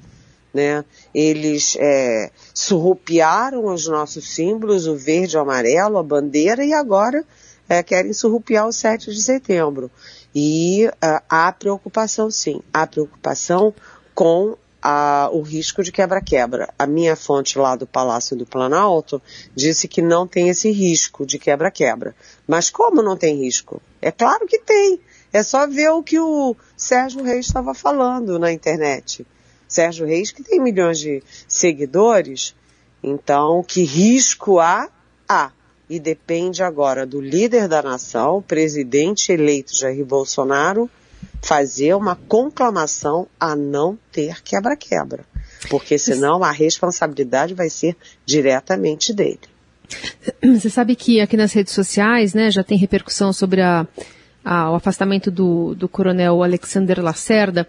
Né? 0.56 0.86
Eles 1.14 1.76
é, 1.78 2.32
surrupiaram 2.54 3.66
os 3.66 3.88
nossos 3.88 4.34
símbolos, 4.34 4.88
o 4.88 4.96
verde, 4.96 5.36
o 5.36 5.42
amarelo, 5.42 5.98
a 5.98 6.04
bandeira, 6.04 6.64
e 6.64 6.72
agora 6.72 7.26
é, 7.68 7.84
querem 7.84 8.14
surrupiar 8.14 8.66
o 8.66 8.72
7 8.72 9.12
de 9.12 9.22
setembro. 9.22 9.92
E 10.34 10.88
uh, 10.88 11.22
há 11.28 11.52
preocupação, 11.52 12.32
sim. 12.32 12.62
Há 12.74 12.88
preocupação 12.88 13.74
com 14.14 14.56
a, 14.82 15.30
o 15.34 15.42
risco 15.42 15.84
de 15.84 15.92
quebra-quebra. 15.92 16.74
A 16.80 16.88
minha 16.88 17.18
fonte 17.18 17.58
lá 17.58 17.76
do 17.76 17.86
Palácio 17.86 18.38
do 18.38 18.46
Planalto 18.46 19.22
disse 19.54 19.90
que 19.90 20.02
não 20.02 20.26
tem 20.26 20.48
esse 20.48 20.72
risco 20.72 21.26
de 21.26 21.38
quebra-quebra. 21.38 22.16
Mas 22.48 22.70
como 22.70 23.02
não 23.02 23.18
tem 23.18 23.36
risco? 23.36 23.82
É 24.02 24.10
claro 24.10 24.48
que 24.48 24.60
tem. 24.60 25.02
É 25.34 25.44
só 25.44 25.68
ver 25.68 25.90
o 25.90 26.02
que 26.02 26.18
o 26.18 26.56
Sérgio 26.78 27.24
Reis 27.24 27.48
estava 27.48 27.74
falando 27.74 28.40
na 28.40 28.54
internet. 28.54 29.28
Sérgio 29.68 30.06
Reis, 30.06 30.32
que 30.32 30.44
tem 30.44 30.62
milhões 30.62 31.00
de 31.00 31.24
seguidores, 31.48 32.56
então 33.04 33.64
que 33.64 33.84
risco 33.84 34.60
há? 34.60 34.90
Há 35.28 35.52
e 35.90 36.00
depende 36.00 36.64
agora 36.64 37.06
do 37.06 37.22
líder 37.22 37.68
da 37.68 37.82
nação, 37.82 38.42
presidente 38.42 39.32
eleito 39.32 39.78
Jair 39.78 40.04
Bolsonaro, 40.04 40.90
fazer 41.42 41.94
uma 41.94 42.16
conclamação 42.16 43.28
a 43.40 43.56
não 43.56 43.98
ter 44.12 44.42
quebra-quebra. 44.42 45.26
Porque 45.70 45.98
senão 45.98 46.44
a 46.44 46.52
responsabilidade 46.52 47.54
vai 47.54 47.70
ser 47.70 47.96
diretamente 48.26 49.14
dele. 49.14 49.40
Você 50.42 50.70
sabe 50.70 50.96
que 50.96 51.22
aqui 51.22 51.38
nas 51.38 51.54
redes 51.54 51.74
sociais, 51.74 52.34
né, 52.34 52.50
já 52.50 52.64
tem 52.64 52.78
repercussão 52.78 53.32
sobre 53.32 53.62
a 53.62 53.88
o 54.46 54.76
afastamento 54.76 55.32
do, 55.32 55.74
do 55.76 55.90
coronel 55.90 56.44
Alexander 56.44 57.02
Lacerda 57.04 57.68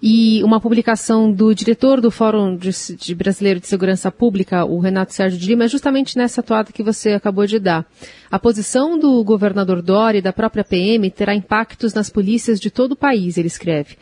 e 0.00 0.42
uma 0.42 0.60
publicação 0.60 1.30
do 1.30 1.54
diretor 1.54 2.00
do 2.00 2.10
Fórum 2.10 2.56
de, 2.56 2.70
de 2.96 3.14
Brasileiro 3.14 3.60
de 3.60 3.68
Segurança 3.68 4.10
Pública, 4.10 4.64
o 4.64 4.80
Renato 4.80 5.14
Sérgio 5.14 5.38
de 5.38 5.46
Lima, 5.46 5.64
é 5.64 5.68
justamente 5.68 6.18
nessa 6.18 6.42
toada 6.42 6.72
que 6.72 6.82
você 6.82 7.10
acabou 7.10 7.46
de 7.46 7.58
dar. 7.58 7.86
A 8.30 8.38
posição 8.38 8.98
do 8.98 9.22
governador 9.22 9.80
Dória 9.80 10.18
e 10.18 10.22
da 10.22 10.32
própria 10.32 10.64
PM 10.64 11.08
terá 11.10 11.34
impactos 11.34 11.94
nas 11.94 12.10
polícias 12.10 12.58
de 12.58 12.70
todo 12.70 12.92
o 12.92 12.96
país, 12.96 13.38
ele 13.38 13.46
escreve. 13.46 13.96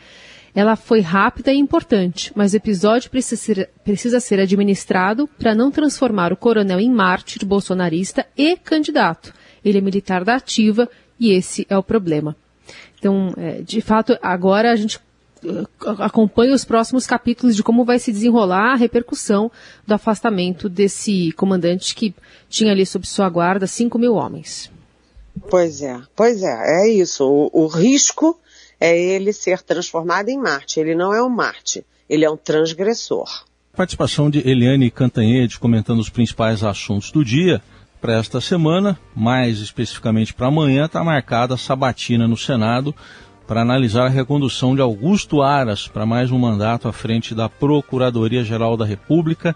Ela 0.55 0.75
foi 0.75 1.01
rápida 1.01 1.53
e 1.53 1.59
importante, 1.59 2.33
mas 2.35 2.53
o 2.53 2.57
episódio 2.57 3.11
precisa 3.11 3.41
ser, 3.41 3.71
precisa 3.85 4.21
ser 4.21 4.41
administrado 4.41 5.29
para 5.39 5.55
não 5.55 5.71
transformar 5.71 6.33
o 6.33 6.37
coronel 6.37 6.81
em 6.81 6.91
mártir 6.91 7.47
bolsonarista 7.47 8.27
e 8.37 8.57
candidato. 8.57 9.33
Ele 9.65 9.79
é 9.79 9.81
militar 9.81 10.25
da 10.25 10.37
ativa 10.37 10.89
e 11.21 11.33
esse 11.33 11.67
é 11.69 11.77
o 11.77 11.83
problema. 11.83 12.35
Então, 12.99 13.33
é, 13.37 13.61
de 13.61 13.81
fato, 13.81 14.19
agora 14.23 14.73
a 14.73 14.77
gente 14.77 14.99
uh, 15.45 15.69
acompanha 15.99 16.55
os 16.55 16.65
próximos 16.65 17.07
capítulos 17.07 17.55
de 17.55 17.63
como 17.63 17.85
vai 17.85 17.99
se 17.99 18.11
desenrolar 18.11 18.73
a 18.73 18.77
repercussão 18.77 19.51
do 19.87 19.95
afastamento 19.95 20.69
desse 20.69 21.33
comandante 21.33 21.95
que 21.95 22.15
tinha 22.49 22.73
ali 22.73 22.87
sob 22.87 23.07
sua 23.07 23.29
guarda 23.29 23.67
5 23.67 23.99
mil 23.99 24.15
homens. 24.15 24.71
Pois 25.49 25.83
é, 25.83 26.01
pois 26.17 26.43
é, 26.43 26.85
é 26.85 26.89
isso. 26.89 27.25
O, 27.25 27.65
o 27.65 27.67
risco 27.67 28.39
é 28.81 28.99
ele 28.99 29.33
ser 29.33 29.63
transformado 29.63 30.29
em 30.29 30.39
Marte. 30.39 30.81
Ele 30.81 30.95
não 30.95 31.15
é 31.15 31.23
um 31.23 31.29
Marte, 31.29 31.85
ele 32.09 32.25
é 32.25 32.31
um 32.31 32.37
transgressor. 32.37 33.45
Participação 33.77 34.29
de 34.29 34.47
Eliane 34.47 34.91
Cantanhede 34.91 35.59
comentando 35.59 36.01
os 36.01 36.09
principais 36.09 36.65
assuntos 36.65 37.13
do 37.13 37.25
dia. 37.25 37.63
Para 38.01 38.15
esta 38.15 38.41
semana, 38.41 38.99
mais 39.15 39.61
especificamente 39.61 40.33
para 40.33 40.47
amanhã, 40.47 40.87
está 40.87 41.05
marcada 41.05 41.53
a 41.53 41.59
sabatina 41.59 42.27
no 42.27 42.37
Senado 42.37 42.95
para 43.47 43.61
analisar 43.61 44.07
a 44.07 44.09
recondução 44.09 44.75
de 44.75 44.81
Augusto 44.81 45.43
Aras 45.43 45.87
para 45.87 46.07
mais 46.07 46.31
um 46.31 46.39
mandato 46.39 46.89
à 46.89 46.95
frente 46.95 47.35
da 47.35 47.47
Procuradoria-Geral 47.47 48.75
da 48.75 48.87
República. 48.87 49.55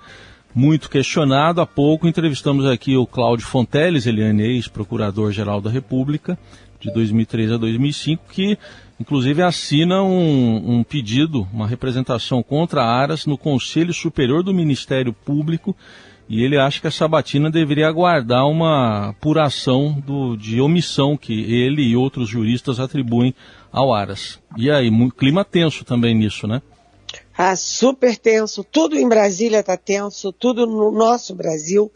Muito 0.55 0.91
questionado. 0.91 1.63
Há 1.63 1.67
pouco 1.67 2.07
entrevistamos 2.07 2.67
aqui 2.67 2.99
o 2.99 3.07
Cláudio 3.07 3.47
Fonteles, 3.47 4.07
Eliane, 4.07 4.43
ex-procurador-geral 4.43 5.63
da 5.63 5.71
República, 5.71 6.39
de 6.79 6.93
2003 6.93 7.53
a 7.53 7.57
2005, 7.57 8.25
que 8.31 8.59
inclusive 9.01 9.43
assina 9.43 10.03
um, 10.03 10.81
um, 10.81 10.85
pedido, 10.85 11.49
uma 11.51 11.67
representação 11.67 12.43
contra 12.43 12.85
Aras 12.85 13.25
no 13.25 13.39
Conselho 13.39 13.95
Superior 13.95 14.43
do 14.43 14.53
Ministério 14.53 15.15
Público 15.15 15.75
e 16.29 16.43
ele 16.43 16.59
acha 16.59 16.81
que 16.81 16.87
a 16.87 16.91
Sabatina 16.91 17.51
deveria 17.51 17.87
aguardar 17.87 18.47
uma 18.47 19.11
apuração 19.11 19.93
do, 19.93 20.37
de 20.37 20.61
omissão 20.61 21.17
que 21.17 21.33
ele 21.53 21.83
e 21.83 21.97
outros 21.97 22.29
juristas 22.29 22.81
atribuem 22.81 23.35
ao 23.71 23.93
Aras. 23.93 24.39
E 24.57 24.71
aí, 24.71 24.91
clima 25.19 25.45
tenso 25.45 25.85
também 25.85 26.15
nisso, 26.15 26.47
né? 26.47 26.63
Ah, 27.37 27.57
super 27.57 28.17
tenso. 28.17 28.65
Tudo 28.65 28.97
em 28.97 29.09
Brasília 29.09 29.61
está 29.61 29.77
tenso, 29.77 30.33
tudo 30.33 30.67
no 30.67 30.91
nosso 30.91 31.35
Brasil 31.35 31.93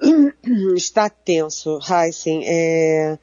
está 0.76 1.08
tenso, 1.08 1.78
Heisen. 1.88 2.42
É... 2.44 3.18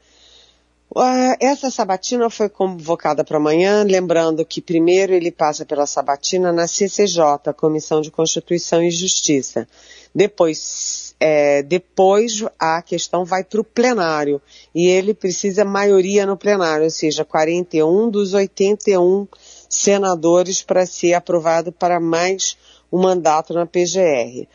Essa 1.39 1.69
sabatina 1.69 2.31
foi 2.31 2.49
convocada 2.49 3.23
para 3.23 3.37
amanhã, 3.37 3.83
lembrando 3.83 4.43
que 4.43 4.59
primeiro 4.59 5.13
ele 5.13 5.29
passa 5.29 5.63
pela 5.63 5.85
sabatina 5.85 6.51
na 6.51 6.67
CCJ, 6.67 7.53
Comissão 7.55 8.01
de 8.01 8.09
Constituição 8.09 8.81
e 8.81 8.89
Justiça. 8.89 9.67
Depois, 10.13 11.15
é, 11.19 11.61
depois 11.61 12.43
a 12.57 12.81
questão 12.81 13.23
vai 13.23 13.43
para 13.43 13.61
o 13.61 13.63
plenário 13.63 14.41
e 14.73 14.87
ele 14.87 15.13
precisa 15.13 15.63
maioria 15.63 16.25
no 16.25 16.35
plenário, 16.35 16.85
ou 16.85 16.89
seja, 16.89 17.23
41 17.23 18.09
dos 18.09 18.33
81 18.33 19.27
senadores 19.69 20.63
para 20.63 20.85
ser 20.85 21.13
aprovado 21.13 21.71
para 21.71 21.99
mais 21.99 22.57
um 22.91 22.99
mandato 22.99 23.53
na 23.53 23.65
PGR. 23.65 24.47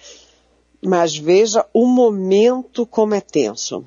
Mas 0.84 1.16
veja 1.16 1.64
o 1.72 1.86
momento 1.86 2.84
como 2.84 3.14
é 3.14 3.20
tenso. 3.20 3.86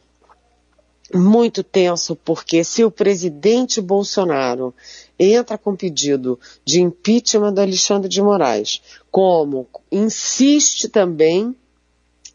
Muito 1.14 1.64
tenso, 1.64 2.18
porque 2.18 2.64
se 2.64 2.84
o 2.84 2.92
presidente 2.92 3.80
Bolsonaro 3.80 4.74
entra 5.18 5.58
com 5.58 5.76
pedido 5.76 6.38
de 6.66 6.82
impeachment 6.82 7.54
do 7.54 7.62
Alexandre 7.62 8.10
de 8.10 8.22
Moraes, 8.22 8.82
como 9.10 9.68
insiste 9.90 10.90
também 10.90 11.56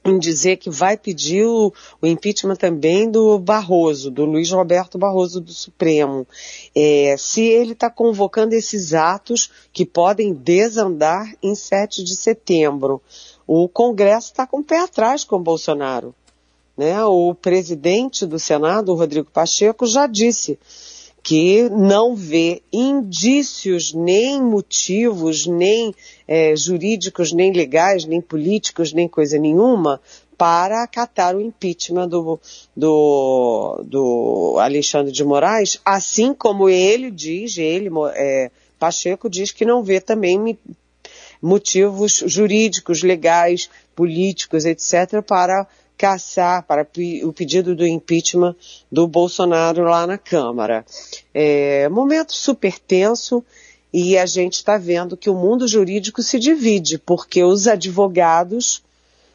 em 0.04 0.18
dizer 0.18 0.56
que 0.56 0.68
vai 0.68 0.96
pedir 0.96 1.44
o, 1.46 1.72
o, 2.00 2.06
impeachment 2.06 2.56
também 2.56 3.10
do 3.10 3.38
Barroso, 3.38 4.10
do 4.10 4.24
Luiz 4.24 4.50
Roberto 4.50 4.98
Barroso 4.98 5.40
do 5.40 5.52
Supremo. 5.52 6.26
É, 6.74 7.14
se 7.18 7.42
ele 7.42 7.72
está 7.72 7.88
convocando 7.88 8.54
esses 8.54 8.94
atos 8.94 9.50
que 9.72 9.86
podem 9.86 10.32
desandar 10.32 11.32
em 11.42 11.54
7 11.54 12.02
de 12.02 12.16
setembro, 12.16 13.00
o 13.46 13.68
Congresso 13.68 14.28
está 14.28 14.46
com 14.46 14.58
o 14.58 14.64
pé 14.64 14.80
atrás 14.80 15.24
com 15.24 15.36
o 15.36 15.42
Bolsonaro. 15.42 16.14
Né? 16.76 17.04
O 17.04 17.34
presidente 17.34 18.26
do 18.26 18.38
Senado, 18.38 18.94
Rodrigo 18.94 19.30
Pacheco, 19.30 19.86
já 19.86 20.06
disse 20.06 20.58
que 21.22 21.68
não 21.68 22.16
vê 22.16 22.62
indícios, 22.72 23.92
nem 23.92 24.42
motivos, 24.42 25.46
nem 25.46 25.94
é, 26.26 26.56
jurídicos, 26.56 27.32
nem 27.32 27.52
legais, 27.52 28.04
nem 28.04 28.20
políticos, 28.20 28.92
nem 28.92 29.06
coisa 29.06 29.38
nenhuma 29.38 30.00
para 30.36 30.82
acatar 30.82 31.36
o 31.36 31.40
impeachment 31.40 32.08
do, 32.08 32.40
do, 32.76 33.84
do 33.84 34.56
Alexandre 34.58 35.12
de 35.12 35.22
Moraes, 35.22 35.78
assim 35.84 36.34
como 36.34 36.68
ele 36.68 37.12
diz, 37.12 37.56
ele, 37.58 37.88
é, 38.14 38.50
Pacheco 38.76 39.30
diz 39.30 39.52
que 39.52 39.64
não 39.64 39.84
vê 39.84 40.00
também 40.00 40.58
motivos 41.40 42.24
jurídicos, 42.26 43.04
legais, 43.04 43.70
políticos, 43.94 44.64
etc., 44.64 45.22
para 45.24 45.68
caçar 46.02 46.64
para 46.64 46.84
o 47.22 47.32
pedido 47.32 47.76
do 47.76 47.86
impeachment 47.86 48.56
do 48.90 49.06
Bolsonaro 49.06 49.84
lá 49.84 50.04
na 50.04 50.18
Câmara. 50.18 50.84
É, 51.32 51.88
momento 51.88 52.34
super 52.34 52.76
tenso 52.76 53.44
e 53.92 54.18
a 54.18 54.26
gente 54.26 54.54
está 54.54 54.76
vendo 54.76 55.16
que 55.16 55.30
o 55.30 55.34
mundo 55.36 55.68
jurídico 55.68 56.20
se 56.20 56.40
divide, 56.40 56.98
porque 56.98 57.44
os 57.44 57.68
advogados, 57.68 58.82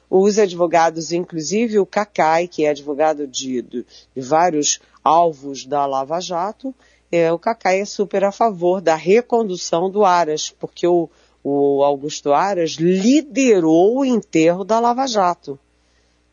os 0.10 0.38
advogados, 0.38 1.14
inclusive 1.14 1.80
o 1.80 1.86
Cacai, 1.86 2.50
que 2.50 2.66
é 2.66 2.72
advogado 2.72 3.26
de, 3.26 3.62
de, 3.62 3.86
vários 4.18 4.82
alvos 5.02 5.66
da 5.66 5.86
Lava 5.86 6.20
Jato, 6.20 6.76
é, 7.10 7.32
o 7.32 7.40
Cacai 7.40 7.80
é 7.80 7.86
super 7.86 8.26
a 8.26 8.32
favor 8.34 8.82
da 8.82 8.96
recondução 8.96 9.90
do 9.90 10.04
Aras, 10.04 10.50
porque 10.50 10.86
o, 10.86 11.10
o 11.42 11.82
Augusto 11.82 12.34
Aras 12.34 12.72
liderou 12.72 14.00
o 14.00 14.06
enterro 14.06 14.66
da 14.66 14.82
Lava 14.82 15.08
Jato. 15.08 15.58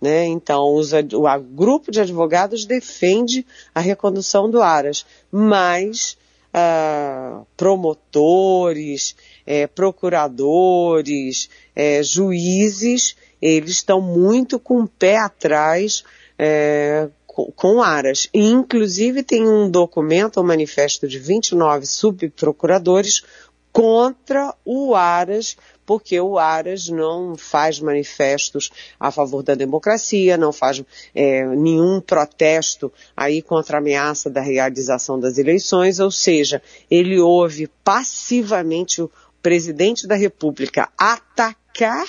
Né? 0.01 0.27
Então, 0.27 0.75
os, 0.75 0.93
o 1.15 1.27
a, 1.27 1.39
grupo 1.39 1.91
de 1.91 2.01
advogados 2.01 2.65
defende 2.65 3.47
a 3.75 3.81
recondução 3.81 4.51
do 4.51 4.61
Aras, 4.61 5.07
mas 5.31 6.17
ah, 6.53 7.43
promotores, 7.57 9.17
é, 9.45 9.67
procuradores, 9.67 11.49
é, 11.75 12.01
juízes, 12.03 13.17
eles 13.43 13.71
estão 13.71 14.01
muito 14.01 14.59
com 14.61 14.83
o 14.83 14.89
pé 14.89 15.17
atrás 15.17 16.05
é, 16.39 17.09
com, 17.27 17.51
com 17.53 17.83
Aras. 17.83 18.29
inclusive 18.33 19.25
tem 19.25 19.47
um 19.47 19.69
documento, 19.69 20.41
um 20.41 20.45
manifesto 20.45 21.09
de 21.09 21.19
29 21.19 21.87
subprocuradores 21.87 23.25
contra 23.73 24.55
o 24.65 24.95
Aras 24.95 25.57
porque 25.87 26.19
o 26.21 26.39
Aras 26.39 26.89
não 26.89 27.37
faz 27.37 27.81
manifestos 27.81 28.71
a 28.99 29.11
favor 29.11 29.43
da 29.43 29.55
democracia, 29.55 30.37
não 30.37 30.53
faz 30.53 30.83
é, 31.15 31.45
nenhum 31.47 32.01
protesto 32.01 32.93
aí 33.17 33.43
contra 33.43 33.77
a 33.77 33.81
ameaça 33.81 34.31
da 34.31 34.41
realização 34.41 35.19
das 35.19 35.39
eleições, 35.39 36.01
ou 36.01 36.11
seja, 36.11 36.63
ele 36.91 37.19
ouve 37.19 37.69
passivamente 37.83 39.03
o 39.03 39.11
presidente 39.43 40.07
da 40.07 40.15
República 40.15 40.89
atacar 40.97 42.07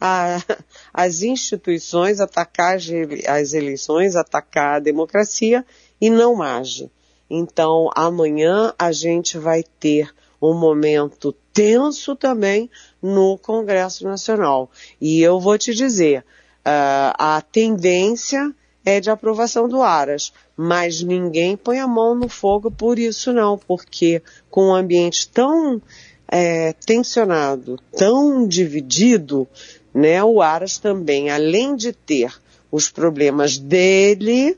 a, 0.00 0.40
as 0.92 1.22
instituições, 1.22 2.20
atacar 2.20 2.76
as 2.76 3.52
eleições, 3.52 4.14
atacar 4.14 4.76
a 4.76 4.80
democracia 4.80 5.64
e 6.00 6.10
não 6.10 6.42
age. 6.42 6.90
Então, 7.28 7.90
amanhã 7.96 8.72
a 8.78 8.92
gente 8.92 9.38
vai 9.38 9.62
ter 9.62 10.14
um 10.50 10.58
momento 10.58 11.34
tenso 11.52 12.16
também 12.16 12.70
no 13.02 13.38
Congresso 13.38 14.04
Nacional. 14.04 14.70
E 15.00 15.20
eu 15.20 15.38
vou 15.38 15.56
te 15.56 15.74
dizer, 15.74 16.20
uh, 16.20 17.14
a 17.18 17.42
tendência 17.52 18.54
é 18.84 19.00
de 19.00 19.10
aprovação 19.10 19.68
do 19.68 19.80
Aras, 19.80 20.32
mas 20.56 21.02
ninguém 21.02 21.56
põe 21.56 21.78
a 21.78 21.86
mão 21.86 22.14
no 22.14 22.28
fogo 22.28 22.70
por 22.70 22.98
isso 22.98 23.32
não, 23.32 23.56
porque 23.56 24.20
com 24.50 24.68
um 24.68 24.74
ambiente 24.74 25.28
tão 25.28 25.80
é, 26.28 26.72
tensionado, 26.72 27.78
tão 27.96 28.46
dividido, 28.46 29.48
né, 29.94 30.22
o 30.22 30.42
Aras 30.42 30.78
também, 30.78 31.30
além 31.30 31.76
de 31.76 31.92
ter 31.92 32.34
os 32.70 32.90
problemas 32.90 33.56
dele, 33.56 34.56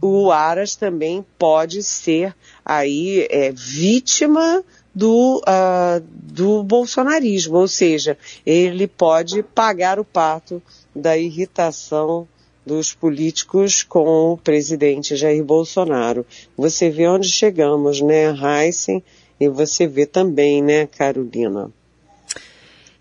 o 0.00 0.32
Aras 0.32 0.74
também 0.74 1.24
pode 1.38 1.82
ser 1.82 2.34
aí 2.64 3.26
é, 3.30 3.52
vítima 3.52 4.64
do, 4.94 5.42
uh, 5.46 6.02
do 6.12 6.62
bolsonarismo, 6.62 7.56
ou 7.56 7.68
seja, 7.68 8.16
ele 8.44 8.86
pode 8.86 9.42
pagar 9.42 9.98
o 9.98 10.04
pato 10.04 10.62
da 10.94 11.16
irritação 11.16 12.28
dos 12.64 12.92
políticos 12.92 13.82
com 13.82 14.32
o 14.32 14.36
presidente 14.36 15.16
Jair 15.16 15.42
Bolsonaro. 15.42 16.24
Você 16.56 16.90
vê 16.90 17.08
onde 17.08 17.28
chegamos, 17.28 18.00
né, 18.00 18.32
Heisen? 18.32 19.02
E 19.40 19.48
você 19.48 19.88
vê 19.88 20.06
também, 20.06 20.62
né, 20.62 20.86
Carolina? 20.86 21.72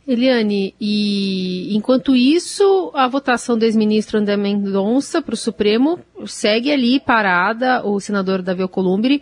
Eliane, 0.07 0.73
e 0.81 1.75
enquanto 1.75 2.15
isso, 2.15 2.91
a 2.95 3.07
votação 3.07 3.55
do 3.55 3.63
ex-ministro 3.63 4.17
André 4.17 4.35
Mendonça 4.35 5.21
para 5.21 5.35
o 5.35 5.37
Supremo 5.37 5.99
segue 6.25 6.71
ali 6.71 6.99
parada, 6.99 7.85
o 7.85 7.99
senador 7.99 8.41
Davi 8.41 8.63
Alcolumbre 8.63 9.21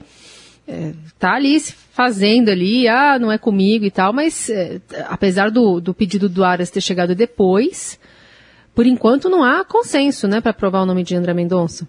é, 0.69 0.93
tá 1.17 1.33
ali 1.33 1.59
fazendo 1.59 2.49
ali, 2.49 2.87
ah, 2.87 3.17
não 3.17 3.31
é 3.31 3.39
comigo 3.39 3.85
e 3.85 3.91
tal, 3.91 4.13
mas 4.13 4.49
é, 4.51 4.79
apesar 5.07 5.49
do, 5.49 5.81
do 5.81 5.95
pedido 5.95 6.29
do 6.29 6.43
Aras 6.43 6.69
ter 6.69 6.79
chegado 6.79 7.15
depois, 7.15 7.99
por 8.75 8.85
enquanto 8.85 9.29
não 9.29 9.43
há 9.43 9.65
consenso, 9.65 10.27
né, 10.27 10.39
para 10.39 10.51
aprovar 10.51 10.83
o 10.83 10.85
nome 10.85 11.03
de 11.03 11.15
André 11.15 11.33
Mendonça. 11.33 11.87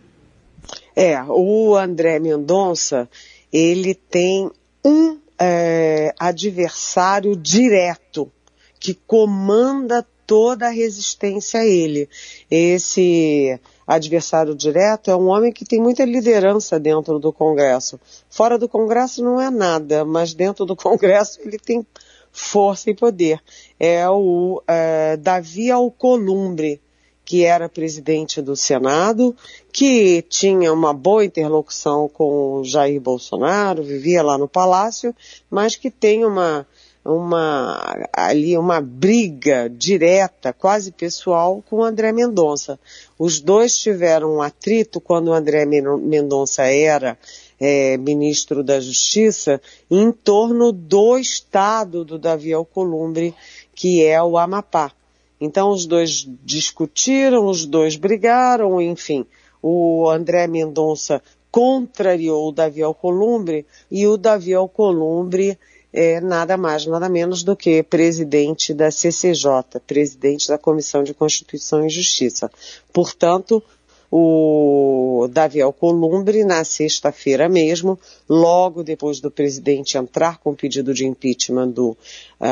É, 0.96 1.22
o 1.22 1.76
André 1.76 2.18
Mendonça, 2.18 3.08
ele 3.52 3.94
tem 3.94 4.50
um 4.82 5.18
é, 5.38 6.14
adversário 6.18 7.36
direto 7.36 8.32
que 8.78 8.94
comanda 8.94 10.06
toda 10.26 10.68
a 10.68 10.70
resistência 10.70 11.60
a 11.60 11.66
ele. 11.66 12.08
Esse 12.50 13.60
adversário 13.90 14.54
direto 14.54 15.10
é 15.10 15.16
um 15.16 15.28
homem 15.28 15.52
que 15.52 15.64
tem 15.64 15.80
muita 15.80 16.04
liderança 16.04 16.78
dentro 16.78 17.18
do 17.18 17.32
Congresso. 17.32 17.98
Fora 18.28 18.56
do 18.56 18.68
Congresso 18.68 19.20
não 19.20 19.40
é 19.40 19.50
nada, 19.50 20.04
mas 20.04 20.32
dentro 20.32 20.64
do 20.64 20.76
Congresso 20.76 21.40
ele 21.42 21.58
tem 21.58 21.84
força 22.30 22.88
e 22.88 22.94
poder. 22.94 23.42
É 23.80 24.08
o 24.08 24.62
é, 24.68 25.16
Davi 25.16 25.72
Alcolumbre, 25.72 26.80
que 27.24 27.44
era 27.44 27.68
presidente 27.68 28.40
do 28.40 28.54
Senado, 28.54 29.34
que 29.72 30.22
tinha 30.22 30.72
uma 30.72 30.94
boa 30.94 31.24
interlocução 31.24 32.08
com 32.08 32.62
Jair 32.64 33.00
Bolsonaro, 33.00 33.82
vivia 33.82 34.22
lá 34.22 34.38
no 34.38 34.46
Palácio, 34.46 35.12
mas 35.50 35.74
que 35.74 35.90
tem 35.90 36.24
uma 36.24 36.64
uma 37.04 38.08
ali 38.12 38.56
uma 38.56 38.80
briga 38.80 39.68
direta, 39.68 40.52
quase 40.52 40.92
pessoal, 40.92 41.62
com 41.68 41.76
o 41.76 41.84
André 41.84 42.12
Mendonça. 42.12 42.78
Os 43.18 43.40
dois 43.40 43.76
tiveram 43.78 44.36
um 44.36 44.42
atrito 44.42 45.00
quando 45.00 45.28
o 45.28 45.32
André 45.32 45.64
Mendonça 45.64 46.64
era 46.64 47.18
é, 47.58 47.96
ministro 47.96 48.62
da 48.62 48.80
Justiça 48.80 49.60
em 49.90 50.10
torno 50.12 50.72
do 50.72 51.18
estado 51.18 52.04
do 52.04 52.18
Davi 52.18 52.52
Alcolumbre, 52.52 53.34
que 53.74 54.04
é 54.04 54.22
o 54.22 54.38
Amapá. 54.38 54.92
Então 55.40 55.70
os 55.70 55.86
dois 55.86 56.28
discutiram, 56.44 57.46
os 57.46 57.64
dois 57.64 57.96
brigaram, 57.96 58.80
enfim. 58.80 59.24
O 59.62 60.08
André 60.08 60.46
Mendonça 60.46 61.22
contrariou 61.50 62.48
o 62.48 62.52
Davi 62.52 62.82
Alcolumbre 62.82 63.66
e 63.90 64.06
o 64.06 64.16
Davi 64.16 64.54
Alcolumbre 64.54 65.58
é 65.92 66.20
nada 66.20 66.56
mais, 66.56 66.86
nada 66.86 67.08
menos 67.08 67.42
do 67.42 67.56
que 67.56 67.82
presidente 67.82 68.72
da 68.72 68.90
CCJ, 68.90 69.80
presidente 69.86 70.48
da 70.48 70.56
Comissão 70.56 71.02
de 71.02 71.12
Constituição 71.12 71.84
e 71.84 71.90
Justiça. 71.90 72.50
Portanto, 72.92 73.62
o 74.10 75.28
Davi 75.30 75.60
Alcolumbre, 75.60 76.44
na 76.44 76.64
sexta-feira 76.64 77.48
mesmo, 77.48 77.98
logo 78.28 78.82
depois 78.82 79.20
do 79.20 79.30
presidente 79.30 79.96
entrar 79.96 80.38
com 80.38 80.50
o 80.50 80.56
pedido 80.56 80.92
de 80.92 81.06
impeachment 81.06 81.68
do 81.68 81.90
uh, 81.90 81.96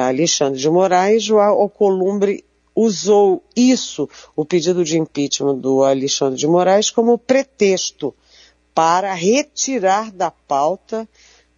Alexandre 0.09 0.61
de 0.61 0.71
Moraes, 0.71 1.29
o 1.29 1.39
Alcolumbre 1.39 2.45
usou 2.75 3.43
isso, 3.57 4.09
o 4.37 4.45
pedido 4.45 4.85
de 4.85 4.99
impeachment 4.99 5.57
do 5.57 5.83
Alexandre 5.83 6.39
de 6.39 6.47
Moraes, 6.47 6.91
como 6.91 7.19
pretexto 7.19 8.15
para 8.73 9.13
retirar 9.15 10.13
da 10.13 10.31
pauta 10.31 11.09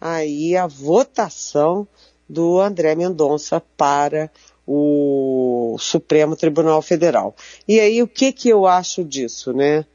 aí 0.01 0.57
a 0.57 0.65
votação 0.65 1.87
do 2.27 2.59
André 2.59 2.95
Mendonça 2.95 3.61
para 3.77 4.31
o 4.65 5.75
Supremo 5.79 6.35
Tribunal 6.35 6.81
Federal. 6.81 7.35
E 7.67 7.79
aí 7.79 8.01
o 8.01 8.07
que 8.07 8.31
que 8.31 8.49
eu 8.49 8.65
acho 8.65 9.03
disso, 9.03 9.53
né? 9.53 9.85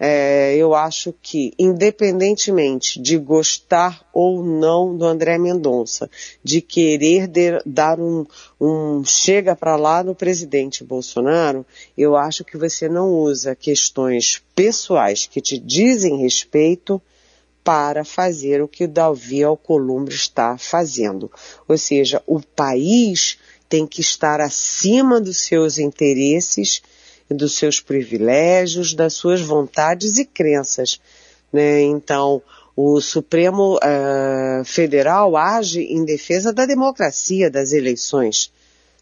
É, 0.00 0.54
eu 0.54 0.74
acho 0.74 1.12
que, 1.20 1.52
independentemente 1.58 3.02
de 3.02 3.18
gostar 3.18 4.06
ou 4.12 4.44
não 4.44 4.96
do 4.96 5.04
André 5.04 5.38
Mendonça, 5.38 6.08
de 6.44 6.60
querer 6.60 7.26
de, 7.26 7.60
dar 7.66 7.98
um, 7.98 8.24
um 8.60 9.04
chega 9.04 9.56
para 9.56 9.74
lá 9.74 10.04
no 10.04 10.14
presidente 10.14 10.84
Bolsonaro, 10.84 11.66
eu 11.96 12.16
acho 12.16 12.44
que 12.44 12.56
você 12.56 12.88
não 12.88 13.10
usa 13.10 13.56
questões 13.56 14.40
pessoais 14.54 15.26
que 15.26 15.40
te 15.40 15.58
dizem 15.58 16.18
respeito 16.18 17.02
para 17.68 18.02
fazer 18.02 18.62
o 18.62 18.66
que 18.66 18.84
o 18.84 18.88
Davi 18.88 19.44
Alcolumbre 19.44 20.14
está 20.14 20.56
fazendo. 20.56 21.30
Ou 21.68 21.76
seja, 21.76 22.22
o 22.26 22.40
país 22.40 23.36
tem 23.68 23.86
que 23.86 24.00
estar 24.00 24.40
acima 24.40 25.20
dos 25.20 25.36
seus 25.36 25.76
interesses 25.76 26.80
dos 27.30 27.58
seus 27.58 27.78
privilégios, 27.78 28.94
das 28.94 29.12
suas 29.12 29.42
vontades 29.42 30.16
e 30.16 30.24
crenças. 30.24 30.98
Né? 31.52 31.82
Então, 31.82 32.40
o 32.74 33.02
Supremo 33.02 33.76
uh, 33.76 34.64
Federal 34.64 35.36
age 35.36 35.82
em 35.82 36.06
defesa 36.06 36.54
da 36.54 36.64
democracia 36.64 37.50
das 37.50 37.72
eleições. 37.72 38.50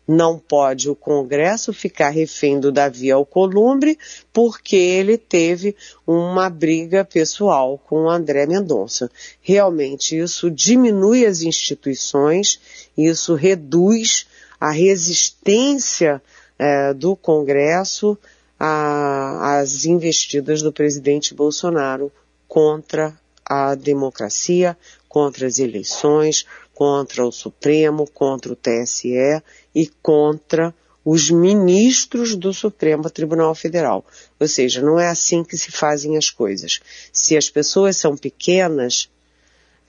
Não 0.06 0.38
pode 0.38 0.88
o 0.88 0.94
Congresso 0.94 1.72
ficar 1.72 2.10
refém 2.10 2.60
do 2.60 2.70
Davi 2.70 3.10
Alcolumbre 3.10 3.98
porque 4.32 4.76
ele 4.76 5.18
teve 5.18 5.74
uma 6.06 6.48
briga 6.48 7.04
pessoal 7.04 7.76
com 7.88 8.04
o 8.04 8.10
André 8.10 8.46
Mendonça. 8.46 9.10
Realmente 9.40 10.16
isso 10.16 10.48
diminui 10.48 11.26
as 11.26 11.42
instituições, 11.42 12.60
isso 12.96 13.34
reduz 13.34 14.26
a 14.60 14.70
resistência 14.70 16.22
é, 16.58 16.94
do 16.94 17.16
Congresso 17.16 18.16
às 18.58 19.84
investidas 19.84 20.62
do 20.62 20.72
presidente 20.72 21.34
Bolsonaro 21.34 22.10
contra 22.48 23.14
a 23.44 23.74
democracia, 23.74 24.76
contra 25.08 25.46
as 25.46 25.58
eleições, 25.58 26.46
contra 26.74 27.26
o 27.26 27.32
Supremo, 27.32 28.06
contra 28.10 28.52
o 28.52 28.56
TSE 28.56 29.42
e 29.76 29.86
contra 30.00 30.74
os 31.04 31.30
ministros 31.30 32.34
do 32.34 32.52
Supremo 32.54 33.10
Tribunal 33.10 33.54
Federal. 33.54 34.06
Ou 34.40 34.48
seja, 34.48 34.80
não 34.80 34.98
é 34.98 35.06
assim 35.06 35.44
que 35.44 35.56
se 35.56 35.70
fazem 35.70 36.16
as 36.16 36.30
coisas. 36.30 36.80
Se 37.12 37.36
as 37.36 37.50
pessoas 37.50 37.98
são 37.98 38.16
pequenas, 38.16 39.10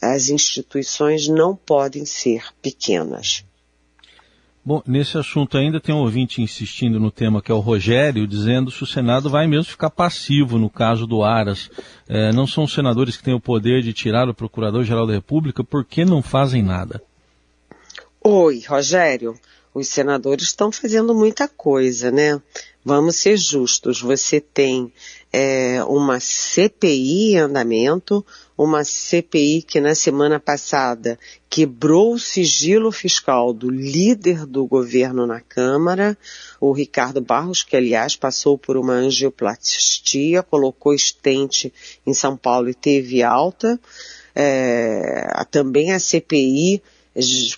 as 0.01 0.27
instituições 0.27 1.29
não 1.29 1.55
podem 1.55 2.05
ser 2.05 2.43
pequenas. 2.61 3.45
Bom, 4.63 4.83
nesse 4.85 5.17
assunto 5.17 5.57
ainda 5.57 5.79
tem 5.79 5.95
um 5.95 5.99
ouvinte 5.99 6.41
insistindo 6.41 6.99
no 6.99 7.09
tema 7.09 7.41
que 7.41 7.49
é 7.49 7.55
o 7.55 7.61
Rogério, 7.61 8.27
dizendo 8.27 8.69
se 8.69 8.83
o 8.83 8.85
Senado 8.85 9.29
vai 9.29 9.47
mesmo 9.47 9.71
ficar 9.71 9.89
passivo 9.89 10.59
no 10.59 10.69
caso 10.69 11.07
do 11.07 11.23
Aras. 11.23 11.71
É, 12.09 12.33
não 12.33 12.45
são 12.45 12.65
os 12.65 12.73
senadores 12.73 13.15
que 13.15 13.23
têm 13.23 13.33
o 13.33 13.39
poder 13.39 13.81
de 13.81 13.93
tirar 13.93 14.27
o 14.27 14.33
Procurador-Geral 14.33 15.07
da 15.07 15.13
República, 15.13 15.63
por 15.63 15.85
que 15.85 16.03
não 16.03 16.21
fazem 16.21 16.61
nada? 16.61 17.01
Oi, 18.21 18.61
Rogério. 18.67 19.39
Os 19.77 19.89
senadores 19.89 20.45
estão 20.45 20.71
fazendo 20.71 21.13
muita 21.13 21.47
coisa, 21.47 22.09
né? 22.09 22.41
Vamos 22.83 23.17
ser 23.17 23.37
justos. 23.37 24.01
Você 24.01 24.41
tem 24.41 24.91
é, 25.31 25.83
uma 25.83 26.19
CPI 26.19 27.33
em 27.33 27.37
andamento, 27.37 28.25
uma 28.57 28.83
CPI 28.83 29.61
que 29.61 29.79
na 29.79 29.93
semana 29.93 30.39
passada 30.39 31.19
quebrou 31.47 32.15
o 32.15 32.19
sigilo 32.19 32.91
fiscal 32.91 33.53
do 33.53 33.69
líder 33.69 34.47
do 34.47 34.65
governo 34.65 35.27
na 35.27 35.41
Câmara, 35.41 36.17
o 36.59 36.71
Ricardo 36.71 37.21
Barros, 37.21 37.61
que 37.61 37.77
aliás 37.77 38.15
passou 38.15 38.57
por 38.57 38.77
uma 38.77 38.93
angioplastia, 38.93 40.41
colocou 40.41 40.91
estente 40.91 41.71
em 42.03 42.15
São 42.15 42.35
Paulo 42.35 42.67
e 42.67 42.73
teve 42.73 43.21
alta. 43.21 43.79
É, 44.33 45.29
também 45.51 45.91
a 45.93 45.99
CPI 45.99 46.81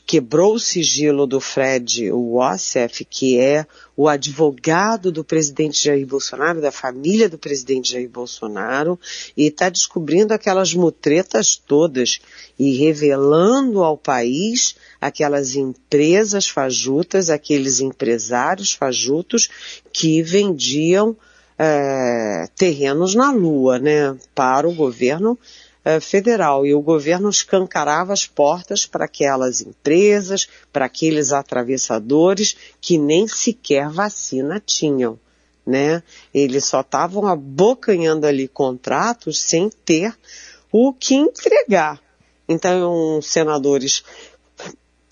quebrou 0.06 0.54
o 0.54 0.60
sigilo 0.60 1.28
do 1.28 1.42
Fred 1.42 2.10
Wassef, 2.12 3.04
que 3.04 3.40
é 3.40 3.66
o 3.96 4.08
advogado 4.08 5.12
do 5.12 5.24
presidente 5.24 5.84
Jair 5.84 6.08
Bolsonaro, 6.08 6.62
da 6.62 6.72
família 6.72 7.28
do 7.28 7.38
presidente 7.38 7.92
Jair 7.92 8.10
Bolsonaro, 8.10 8.98
e 9.36 9.48
está 9.48 9.68
descobrindo 9.68 10.34
aquelas 10.34 10.74
mutretas 10.74 11.58
todas 11.58 12.20
e 12.58 12.78
revelando 12.78 13.84
ao 13.84 13.98
país 13.98 14.76
aquelas 15.02 15.56
empresas 15.56 16.48
fajutas, 16.48 17.30
aqueles 17.30 17.82
empresários 17.82 18.72
fajutos 18.72 19.50
que 19.92 20.22
vendiam 20.22 21.18
é, 21.58 22.48
terrenos 22.56 23.14
na 23.14 23.32
Lua, 23.32 23.78
né, 23.78 24.16
para 24.34 24.68
o 24.68 24.74
governo 24.74 25.38
eh, 25.90 26.00
federal 26.00 26.66
e 26.66 26.74
o 26.74 26.82
governo 26.82 27.30
escancarava 27.30 28.14
as 28.14 28.28
portas 28.28 28.86
para 28.86 29.06
aquelas 29.06 29.62
empresas, 29.62 30.48
para 30.72 30.86
aqueles 30.86 31.32
atravessadores 31.32 32.56
que 32.80 32.98
nem 32.98 33.28
sequer 33.28 33.90
vacina 33.90 34.62
tinham. 34.64 35.20
Né? 35.66 36.04
Eles 36.34 36.66
só 36.66 36.82
estavam 36.82 37.26
abocanhando 37.26 38.28
ali 38.28 38.48
contratos 38.48 39.40
sem 39.40 39.70
ter 39.70 40.16
o 40.72 40.94
que 40.94 41.16
entregar. 41.16 42.00
Então, 42.48 43.18
os 43.18 43.28
senadores 43.28 44.04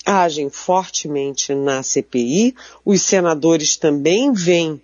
agem 0.06 0.50
fortemente 0.50 1.54
na 1.54 1.84
CPI, 1.84 2.56
os 2.86 3.02
senadores 3.02 3.78
também 3.78 4.32
vêm 4.32 4.82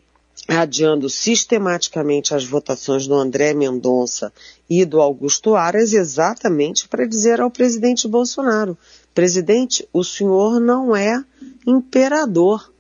adiando 0.47 1.09
sistematicamente 1.09 2.35
as 2.35 2.45
votações 2.45 3.07
do 3.07 3.15
André 3.15 3.53
Mendonça 3.53 4.31
e 4.69 4.83
do 4.83 4.99
Augusto 4.99 5.55
Aras 5.55 5.93
exatamente 5.93 6.87
para 6.87 7.07
dizer 7.07 7.39
ao 7.39 7.49
presidente 7.49 8.07
Bolsonaro, 8.07 8.77
presidente, 9.13 9.87
o 9.93 10.03
senhor 10.03 10.59
não 10.59 10.95
é 10.95 11.23
imperador. 11.65 12.71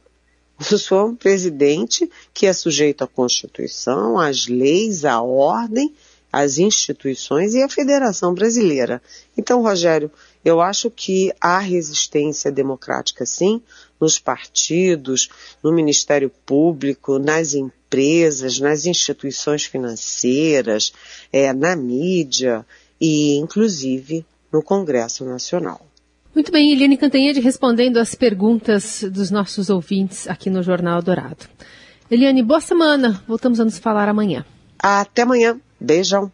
O 0.59 0.63
senhor 0.63 1.01
é 1.01 1.09
um 1.11 1.15
presidente 1.15 2.09
que 2.33 2.45
é 2.45 2.53
sujeito 2.53 3.03
à 3.03 3.07
Constituição, 3.07 4.19
às 4.19 4.47
leis, 4.47 5.03
à 5.05 5.21
ordem, 5.21 5.93
às 6.31 6.57
instituições 6.57 7.53
e 7.53 7.61
à 7.61 7.69
Federação 7.69 8.33
Brasileira. 8.33 9.01
Então, 9.37 9.61
Rogério, 9.61 10.11
eu 10.43 10.59
acho 10.59 10.89
que 10.89 11.31
há 11.39 11.59
resistência 11.59 12.51
democrática, 12.51 13.25
sim, 13.25 13.61
nos 14.03 14.19
partidos, 14.19 15.29
no 15.63 15.71
Ministério 15.71 16.29
Público, 16.45 17.17
nas 17.17 17.53
empresas, 17.53 18.59
nas 18.59 18.85
instituições 18.85 19.63
financeiras, 19.63 20.91
é, 21.31 21.53
na 21.53 21.73
mídia 21.73 22.65
e, 22.99 23.35
inclusive, 23.37 24.25
no 24.51 24.61
Congresso 24.61 25.23
Nacional. 25.23 25.85
Muito 26.35 26.51
bem, 26.51 26.73
Eliane 26.73 26.97
Cantanhede 26.97 27.39
respondendo 27.39 27.97
às 27.97 28.13
perguntas 28.13 29.03
dos 29.03 29.31
nossos 29.31 29.69
ouvintes 29.69 30.27
aqui 30.27 30.49
no 30.49 30.61
Jornal 30.61 31.01
Dourado. 31.01 31.45
Eliane, 32.11 32.43
boa 32.43 32.59
semana. 32.59 33.23
Voltamos 33.25 33.59
a 33.59 33.63
nos 33.63 33.77
falar 33.77 34.09
amanhã. 34.09 34.45
Até 34.77 35.21
amanhã. 35.21 35.57
Beijão. 35.79 36.31